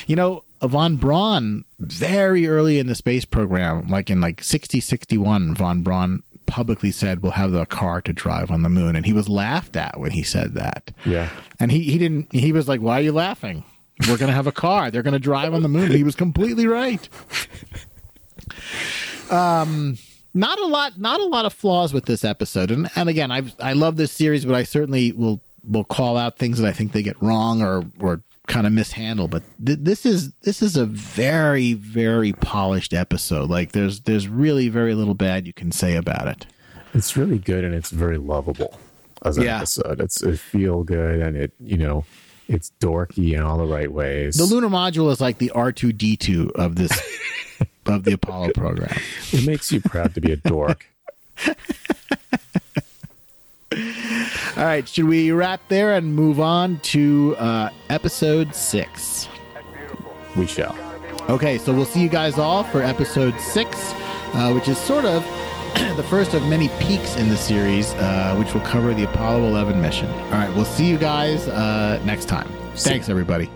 You 0.08 0.16
know, 0.16 0.46
von 0.64 0.96
Braun, 0.96 1.66
very 1.80 2.48
early 2.48 2.80
in 2.80 2.88
the 2.88 2.96
space 2.96 3.26
program, 3.26 3.90
like 3.90 4.10
in 4.10 4.22
like 4.22 4.42
60, 4.42 4.80
61, 4.80 5.56
von 5.56 5.82
Braun 5.84 6.24
publicly 6.50 6.92
said, 6.92 7.22
we'll 7.22 7.32
have 7.34 7.52
the 7.52 7.66
car 7.66 8.02
to 8.02 8.12
drive 8.12 8.52
on 8.52 8.64
the 8.64 8.70
moon. 8.70 8.96
And 8.96 9.06
he 9.06 9.14
was 9.14 9.30
laughed 9.30 9.76
at 9.76 10.00
when 10.00 10.12
he 10.12 10.24
said 10.24 10.56
that. 10.56 10.92
Yeah. 11.06 11.30
And 11.60 11.72
he, 11.72 11.84
he 11.84 11.98
didn't, 11.98 12.34
he 12.34 12.52
was 12.52 12.68
like, 12.68 12.82
why 12.82 13.00
are 13.00 13.04
you 13.04 13.12
laughing? 13.12 13.64
We're 14.08 14.18
going 14.18 14.30
to 14.30 14.36
have 14.36 14.48
a 14.48 14.52
car. 14.52 14.92
They're 14.92 15.04
going 15.04 15.14
to 15.14 15.20
drive 15.20 15.54
on 15.54 15.62
the 15.62 15.70
moon. 15.70 15.92
He 15.92 16.04
was 16.04 16.16
completely 16.16 16.68
right. 16.68 17.08
Um, 19.30 19.98
not 20.34 20.58
a 20.60 20.66
lot, 20.66 21.00
not 21.00 21.20
a 21.20 21.26
lot 21.26 21.46
of 21.46 21.54
flaws 21.54 21.94
with 21.94 22.06
this 22.06 22.26
episode. 22.26 22.72
And, 22.72 22.90
and 22.96 23.10
again, 23.10 23.32
I, 23.32 23.44
I 23.60 23.74
love 23.74 23.96
this 23.96 24.12
series, 24.12 24.46
but 24.46 24.56
I 24.56 24.64
certainly 24.64 25.12
will, 25.12 25.42
will 25.64 25.84
call 25.84 26.18
out 26.18 26.38
things 26.38 26.60
that 26.60 26.68
I 26.68 26.72
think 26.72 26.94
they 26.94 27.04
get 27.04 27.22
wrong 27.22 27.62
or, 27.62 27.84
or 28.00 28.24
kind 28.50 28.68
of 28.68 28.74
mishandle. 28.74 29.30
But 29.30 29.44
th- 29.66 29.80
this 29.82 30.06
is, 30.06 30.34
this 30.42 30.62
is 30.62 30.76
a 30.76 30.86
very, 30.86 31.74
very 31.76 32.34
polished 32.34 32.94
episode. 32.94 33.50
Like 33.50 33.72
there's, 33.72 34.02
there's 34.02 34.28
really 34.28 34.68
very 34.68 34.94
little 34.96 35.14
bad 35.14 35.48
you 35.48 35.54
can 35.54 35.72
say 35.72 35.96
about 35.96 36.28
it. 36.28 36.46
It's 36.94 37.16
really 37.16 37.38
good 37.40 37.64
and 37.64 37.74
it's 37.74 37.92
very 37.92 38.18
lovable 38.18 38.78
as 39.24 39.38
an 39.38 39.44
Yeah. 39.44 39.58
episode. 39.58 40.02
It's 40.02 40.22
it 40.24 40.38
feel 40.40 40.84
good 40.84 41.20
and 41.22 41.38
it 41.38 41.52
you 41.60 41.78
know 41.78 42.04
it's 42.48 42.72
dorky 42.82 43.34
in 43.36 43.42
all 43.44 43.58
the 43.60 43.66
right 43.72 43.92
ways. 43.92 44.36
The 44.38 44.46
lunar 44.46 44.70
module 44.70 45.12
is 45.12 45.22
like 45.22 45.38
the 45.38 45.52
R2D2 45.54 46.52
of 46.54 46.76
this, 46.78 46.92
of 47.86 48.04
the 48.06 48.14
Apollo 48.14 48.54
program. 48.56 48.98
it 49.32 49.46
makes 49.46 49.72
you 49.72 49.82
proud 49.82 50.16
to 50.16 50.22
be 50.22 50.32
a 50.32 50.36
dork. 50.38 50.88
All 54.58 54.66
right, 54.66 54.88
should 54.88 55.06
we 55.06 55.32
wrap 55.32 55.62
there 55.68 55.96
and 55.96 56.14
move 56.14 56.40
on 56.40 56.80
to 56.80 57.36
uh, 57.38 57.70
episode 57.90 58.54
six? 58.56 59.28
we 60.36 60.48
shall. 60.48 60.78
Okay, 61.30 61.58
so 61.58 61.74
we'll 61.74 61.86
see 61.86 62.02
you 62.02 62.10
guys 62.10 62.38
all 62.38 62.64
for 62.64 62.82
episode 62.82 63.40
six, 63.40 63.94
uh, 64.34 64.52
which 64.52 64.68
is 64.68 64.78
sort 64.78 65.06
of 65.06 65.24
the 65.98 66.06
first 66.10 66.34
of 66.34 66.44
many 66.48 66.70
peaks 66.80 67.16
in 67.18 67.30
the 67.30 67.38
series, 67.38 67.94
uh, 67.96 68.36
which 68.38 68.54
will 68.54 68.62
cover 68.62 68.94
the 68.94 69.04
Apollo 69.04 69.46
11 69.48 69.80
mission. 69.82 70.10
All 70.10 70.32
right, 70.32 70.54
we'll 70.56 70.66
see 70.66 70.88
you 70.88 70.98
guys 70.98 71.48
uh, 71.48 72.02
next 72.06 72.26
time. 72.26 72.48
Thanks, 72.76 73.10
everybody. 73.10 73.50